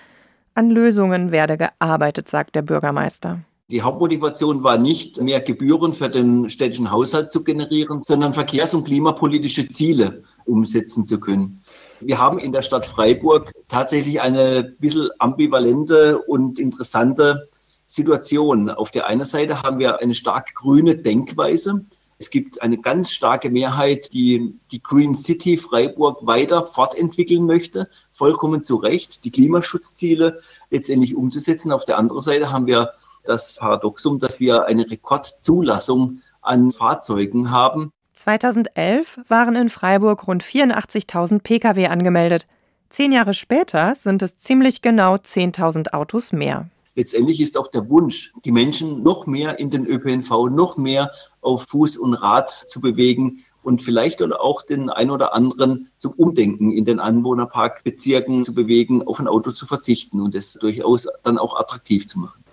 An 0.53 0.69
Lösungen 0.69 1.31
werde 1.31 1.57
gearbeitet, 1.57 2.29
sagt 2.29 2.55
der 2.55 2.61
Bürgermeister. 2.61 3.39
Die 3.69 3.81
Hauptmotivation 3.81 4.63
war 4.63 4.77
nicht, 4.77 5.21
mehr 5.21 5.41
Gebühren 5.41 5.91
für 5.91 6.09
den 6.09 6.49
städtischen 6.49 6.89
Haushalt 6.89 7.31
zu 7.31 7.43
generieren, 7.43 8.01
sondern 8.01 8.31
verkehrs- 8.31 8.73
und 8.73 8.85
klimapolitische 8.85 9.67
Ziele 9.67 10.23
umsetzen 10.47 11.05
zu 11.05 11.19
können. 11.19 11.63
Wir 11.99 12.19
haben 12.19 12.39
in 12.39 12.51
der 12.51 12.61
Stadt 12.61 12.85
Freiburg 12.85 13.51
tatsächlich 13.67 14.21
eine 14.21 14.63
bisschen 14.79 15.09
ambivalente 15.19 16.19
und 16.19 16.59
interessante 16.59 17.49
Situation. 17.87 18.69
Auf 18.69 18.91
der 18.91 19.07
einen 19.07 19.25
Seite 19.25 19.63
haben 19.63 19.79
wir 19.79 19.99
eine 19.99 20.13
stark 20.13 20.53
grüne 20.53 20.95
Denkweise. 20.95 21.85
Es 22.19 22.29
gibt 22.29 22.61
eine 22.61 22.77
ganz 22.77 23.11
starke 23.11 23.49
Mehrheit, 23.49 24.11
die 24.11 24.59
die 24.71 24.81
Green 24.81 25.13
City 25.13 25.57
Freiburg 25.57 26.25
weiter 26.25 26.63
fortentwickeln 26.63 27.45
möchte, 27.45 27.87
vollkommen 28.11 28.63
zu 28.63 28.75
Recht, 28.75 29.23
die 29.23 29.31
Klimaschutzziele 29.31 30.39
letztendlich 30.69 31.15
umzusetzen. 31.15 31.71
Auf 31.71 31.85
der 31.85 31.97
anderen 31.97 32.21
Seite 32.21 32.51
haben 32.51 32.65
wir 32.65 32.91
das 33.23 33.57
Paradoxum, 33.59 34.19
dass 34.19 34.39
wir 34.39 34.65
eine 34.65 34.89
Rekordzulassung 34.89 36.21
an 36.41 36.71
Fahrzeugen 36.71 37.51
haben. 37.51 37.91
2011 38.17 39.19
waren 39.27 39.55
in 39.55 39.69
Freiburg 39.69 40.27
rund 40.27 40.43
84.000 40.43 41.39
Pkw 41.39 41.87
angemeldet. 41.87 42.47
Zehn 42.89 43.11
Jahre 43.11 43.33
später 43.33 43.95
sind 43.95 44.21
es 44.21 44.37
ziemlich 44.37 44.81
genau 44.81 45.15
10.000 45.15 45.93
Autos 45.93 46.31
mehr 46.31 46.69
letztendlich 46.97 47.39
ist 47.39 47.57
auch 47.57 47.67
der 47.67 47.89
Wunsch, 47.89 48.33
die 48.43 48.51
Menschen 48.51 49.03
noch 49.03 49.27
mehr 49.27 49.59
in 49.59 49.69
den 49.69 49.85
ÖPNV, 49.85 50.49
noch 50.49 50.77
mehr 50.77 51.11
auf 51.41 51.63
Fuß 51.69 51.95
und 51.97 52.15
Rad 52.15 52.49
zu 52.49 52.81
bewegen 52.81 53.45
und 53.61 53.81
vielleicht 53.81 54.21
auch 54.21 54.63
den 54.63 54.89
ein 54.89 55.11
oder 55.11 55.33
anderen 55.33 55.89
zum 55.99 56.13
Umdenken 56.13 56.71
in 56.71 56.85
den 56.85 56.99
Anwohnerparkbezirken 56.99 58.43
zu 58.43 58.53
bewegen, 58.53 59.03
auf 59.03 59.19
ein 59.19 59.27
Auto 59.27 59.51
zu 59.51 59.65
verzichten 59.65 60.19
und 60.19 60.35
es 60.35 60.53
durchaus 60.53 61.07
dann 61.23 61.37
auch 61.37 61.57
attraktiv 61.57 62.07
zu 62.07 62.19
machen. 62.19 62.43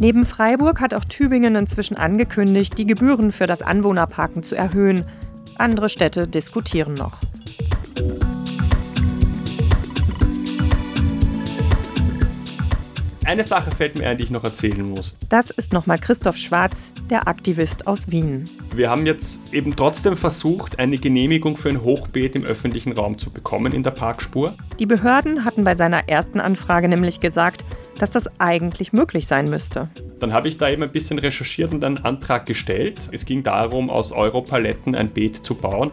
Neben 0.00 0.24
Freiburg 0.24 0.80
hat 0.80 0.94
auch 0.94 1.04
Tübingen 1.04 1.56
inzwischen 1.56 1.96
angekündigt, 1.96 2.78
die 2.78 2.86
Gebühren 2.86 3.32
für 3.32 3.46
das 3.46 3.62
Anwohnerparken 3.62 4.44
zu 4.44 4.54
erhöhen. 4.54 5.04
Andere 5.56 5.88
Städte 5.88 6.28
diskutieren 6.28 6.94
noch. 6.94 7.14
Eine 13.24 13.44
Sache 13.44 13.70
fällt 13.72 13.98
mir 13.98 14.08
ein, 14.08 14.16
die 14.16 14.24
ich 14.24 14.30
noch 14.30 14.44
erzählen 14.44 14.88
muss. 14.88 15.16
Das 15.28 15.50
ist 15.50 15.72
nochmal 15.72 15.98
Christoph 15.98 16.38
Schwarz, 16.38 16.94
der 17.10 17.28
Aktivist 17.28 17.86
aus 17.86 18.10
Wien. 18.10 18.48
Wir 18.74 18.88
haben 18.88 19.04
jetzt 19.04 19.52
eben 19.52 19.76
trotzdem 19.76 20.16
versucht, 20.16 20.78
eine 20.78 20.96
Genehmigung 20.96 21.58
für 21.58 21.68
ein 21.68 21.82
Hochbeet 21.82 22.36
im 22.36 22.44
öffentlichen 22.44 22.92
Raum 22.92 23.18
zu 23.18 23.30
bekommen 23.30 23.72
in 23.72 23.82
der 23.82 23.90
Parkspur. 23.90 24.54
Die 24.78 24.86
Behörden 24.86 25.44
hatten 25.44 25.64
bei 25.64 25.74
seiner 25.74 26.08
ersten 26.08 26.40
Anfrage 26.40 26.88
nämlich 26.88 27.20
gesagt, 27.20 27.66
dass 27.98 28.10
das 28.10 28.28
eigentlich 28.40 28.92
möglich 28.92 29.26
sein 29.26 29.50
müsste. 29.50 29.88
Dann 30.20 30.32
habe 30.32 30.48
ich 30.48 30.58
da 30.58 30.68
eben 30.68 30.82
ein 30.82 30.92
bisschen 30.92 31.18
recherchiert 31.18 31.72
und 31.72 31.84
einen 31.84 31.98
Antrag 31.98 32.46
gestellt. 32.46 33.08
Es 33.12 33.24
ging 33.24 33.42
darum, 33.42 33.90
aus 33.90 34.12
Europaletten 34.12 34.94
ein 34.94 35.10
Beet 35.10 35.36
zu 35.36 35.54
bauen. 35.54 35.90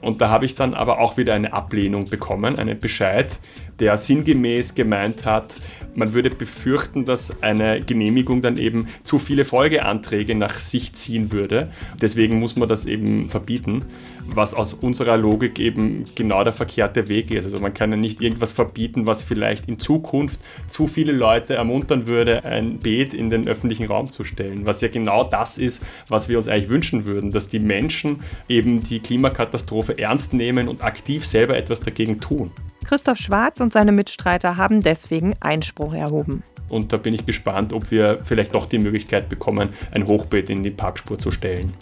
Und 0.00 0.20
da 0.20 0.30
habe 0.30 0.46
ich 0.46 0.54
dann 0.54 0.74
aber 0.74 1.00
auch 1.00 1.16
wieder 1.16 1.34
eine 1.34 1.52
Ablehnung 1.52 2.04
bekommen, 2.06 2.56
einen 2.58 2.78
Bescheid, 2.78 3.38
der 3.80 3.96
sinngemäß 3.96 4.74
gemeint 4.74 5.24
hat, 5.24 5.60
man 5.98 6.12
würde 6.12 6.30
befürchten, 6.30 7.04
dass 7.04 7.42
eine 7.42 7.80
Genehmigung 7.80 8.40
dann 8.40 8.56
eben 8.56 8.86
zu 9.02 9.18
viele 9.18 9.44
Folgeanträge 9.44 10.34
nach 10.34 10.60
sich 10.60 10.92
ziehen 10.94 11.32
würde. 11.32 11.70
Deswegen 12.00 12.38
muss 12.38 12.56
man 12.56 12.68
das 12.68 12.86
eben 12.86 13.28
verbieten, 13.28 13.84
was 14.26 14.54
aus 14.54 14.74
unserer 14.74 15.16
Logik 15.16 15.58
eben 15.58 16.04
genau 16.14 16.44
der 16.44 16.52
verkehrte 16.52 17.08
Weg 17.08 17.30
ist. 17.30 17.44
Also 17.44 17.58
man 17.58 17.74
kann 17.74 17.90
ja 17.90 17.96
nicht 17.96 18.20
irgendwas 18.20 18.52
verbieten, 18.52 19.06
was 19.06 19.22
vielleicht 19.22 19.68
in 19.68 19.78
Zukunft 19.78 20.40
zu 20.68 20.86
viele 20.86 21.12
Leute 21.12 21.54
ermuntern 21.54 22.06
würde, 22.06 22.44
ein 22.44 22.78
Beet 22.78 23.14
in 23.14 23.30
den 23.30 23.48
öffentlichen 23.48 23.86
Raum 23.86 24.10
zu 24.10 24.24
stellen, 24.24 24.66
was 24.66 24.80
ja 24.80 24.88
genau 24.88 25.24
das 25.24 25.58
ist, 25.58 25.84
was 26.08 26.28
wir 26.28 26.38
uns 26.38 26.46
eigentlich 26.46 26.68
wünschen 26.68 27.06
würden, 27.06 27.30
dass 27.30 27.48
die 27.48 27.60
Menschen 27.60 28.20
eben 28.48 28.82
die 28.82 29.00
Klimakatastrophe 29.00 29.98
ernst 29.98 30.32
nehmen 30.34 30.68
und 30.68 30.84
aktiv 30.84 31.26
selber 31.26 31.56
etwas 31.56 31.80
dagegen 31.80 32.20
tun. 32.20 32.52
Christoph 32.88 33.18
Schwarz 33.18 33.60
und 33.60 33.70
seine 33.70 33.92
Mitstreiter 33.92 34.56
haben 34.56 34.80
deswegen 34.80 35.34
Einspruch 35.40 35.92
erhoben. 35.92 36.42
Und 36.70 36.90
da 36.90 36.96
bin 36.96 37.12
ich 37.12 37.26
gespannt, 37.26 37.74
ob 37.74 37.90
wir 37.90 38.20
vielleicht 38.24 38.54
doch 38.54 38.64
die 38.64 38.78
Möglichkeit 38.78 39.28
bekommen, 39.28 39.68
ein 39.90 40.06
Hochbeet 40.06 40.48
in 40.48 40.62
die 40.62 40.70
Parkspur 40.70 41.18
zu 41.18 41.30
stellen. 41.30 41.74